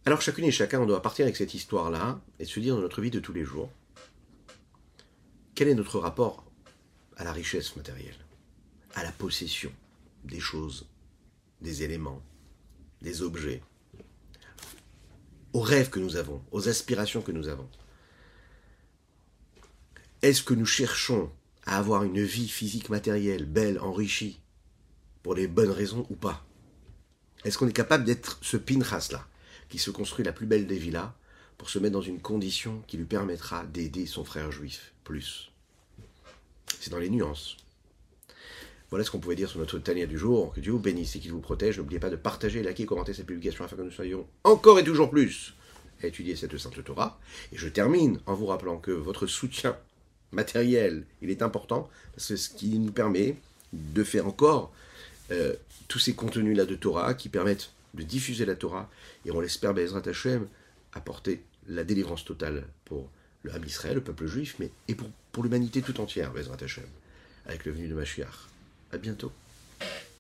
Alors 0.06 0.22
chacune 0.22 0.46
et 0.46 0.52
chacun, 0.52 0.80
on 0.80 0.86
doit 0.86 1.02
partir 1.02 1.26
avec 1.26 1.36
cette 1.36 1.54
histoire-là 1.54 2.22
et 2.40 2.46
se 2.46 2.60
dire 2.60 2.76
dans 2.76 2.82
notre 2.82 3.02
vie 3.02 3.12
de 3.12 3.20
tous 3.20 3.34
les 3.34 3.44
jours, 3.44 3.72
quel 5.56 5.68
est 5.68 5.76
notre 5.76 6.00
rapport 6.00 6.46
à 7.18 7.24
la 7.24 7.32
richesse 7.32 7.76
matérielle, 7.76 8.18
à 8.94 9.04
la 9.04 9.12
possession 9.12 9.72
des 10.24 10.40
choses, 10.40 10.88
des 11.62 11.84
éléments, 11.84 12.22
des 13.02 13.22
objets, 13.22 13.62
aux 15.56 15.62
rêves 15.62 15.90
que 15.90 16.02
nous 16.02 16.18
avons, 16.18 16.44
aux 16.52 16.68
aspirations 16.68 17.22
que 17.22 17.32
nous 17.32 17.48
avons. 17.48 17.70
Est-ce 20.22 20.44
que 20.44 20.54
nous 20.54 20.66
cherchons 20.66 21.32
à 21.66 21.78
avoir 21.78 22.04
une 22.04 22.22
vie 22.22 22.50
physique 22.50 22.90
matérielle 22.90 23.46
belle, 23.46 23.80
enrichie, 23.80 24.42
pour 25.24 25.34
les 25.34 25.48
bonnes 25.48 25.72
raisons 25.72 26.06
ou 26.10 26.16
pas? 26.16 26.46
Est-ce 27.46 27.58
qu'on 27.58 27.70
est 27.70 27.72
capable 27.72 28.04
d'être 28.04 28.38
ce 28.42 28.58
Pinchas-là, 28.58 29.26
qui 29.70 29.80
se 29.80 29.92
construit 29.92 30.26
la 30.26 30.34
plus 30.34 30.46
belle 30.46 30.68
des 30.68 30.78
villas, 30.78 31.14
pour 31.58 31.70
se 31.70 31.80
mettre 31.80 31.94
dans 31.94 32.02
une 32.02 32.22
condition 32.22 32.84
qui 32.86 32.98
lui 32.98 33.06
permettra 33.06 33.66
d'aider 33.66 34.08
son 34.08 34.26
frère 34.26 34.52
juif 34.52 34.92
plus? 35.06 35.54
C'est 36.82 36.90
dans 36.90 37.00
les 37.00 37.10
nuances. 37.10 37.56
Voilà 38.96 39.04
ce 39.04 39.12
qu'on 39.12 39.20
pouvait 39.20 39.36
dire 39.36 39.50
sur 39.50 39.60
notre 39.60 39.78
Tania 39.78 40.06
du 40.06 40.18
jour. 40.18 40.54
Que 40.54 40.62
Dieu 40.62 40.72
vous 40.72 40.80
bénisse 40.80 41.18
et 41.18 41.20
qu'il 41.20 41.34
vous 41.34 41.42
protège. 41.42 41.78
N'oubliez 41.80 42.00
pas 42.00 42.10
de 42.10 42.16
partager, 42.16 42.64
liker 42.64 42.86
commenter 42.86 43.14
cette 43.14 43.26
publication 43.26 43.66
afin 43.66 43.76
que 43.76 43.82
nous 43.82 43.92
soyons 43.92 44.26
encore 44.46 44.80
et 44.80 44.86
toujours 44.86 45.10
plus 45.10 45.54
à 46.02 46.08
étudier 46.08 46.38
cette 46.38 46.58
Sainte 46.58 46.82
Torah. 46.82 47.20
Et 47.52 47.58
je 47.58 47.68
termine 47.68 48.22
en 48.26 48.36
vous 48.36 48.46
rappelant 48.46 48.78
que 48.78 48.92
votre 48.92 49.28
soutien 49.28 49.76
matériel, 50.32 51.04
il 51.22 51.30
est 51.30 51.42
important 51.42 51.90
parce 52.16 52.30
que 52.30 52.38
ce 52.38 52.48
qui 52.48 52.80
nous 52.80 52.94
permet 52.94 53.36
de 53.74 54.02
faire 54.02 54.28
encore 54.28 54.72
euh, 55.30 55.56
tous 55.90 56.00
ces 56.00 56.14
contenus-là 56.14 56.64
de 56.64 56.76
Torah 56.76 57.16
qui 57.16 57.28
permettent 57.28 57.72
de 57.96 58.04
diffuser 58.04 58.46
la 58.46 58.56
Torah 58.56 58.90
et 59.26 59.32
on 59.32 59.42
l'espère, 59.42 59.74
Bezrat 59.74 60.08
Hashem, 60.08 60.48
apporter 60.94 61.44
la 61.68 61.84
délivrance 61.84 62.24
totale 62.24 62.64
pour 62.86 63.10
le 63.44 63.54
Ham 63.54 63.66
Israël, 63.66 63.96
le 63.96 64.02
peuple 64.02 64.26
juif, 64.26 64.56
mais 64.60 64.72
et 64.88 64.96
pour, 64.96 65.10
pour 65.34 65.44
l'humanité 65.44 65.82
tout 65.82 66.00
entière, 66.00 66.32
Bezrat 66.32 66.64
Hashem, 66.64 66.88
avec 67.46 67.66
le 67.66 67.74
venu 67.74 67.90
de 67.90 67.94
Mashiach. 67.94 68.55
À 68.92 68.98
bientôt. 68.98 69.32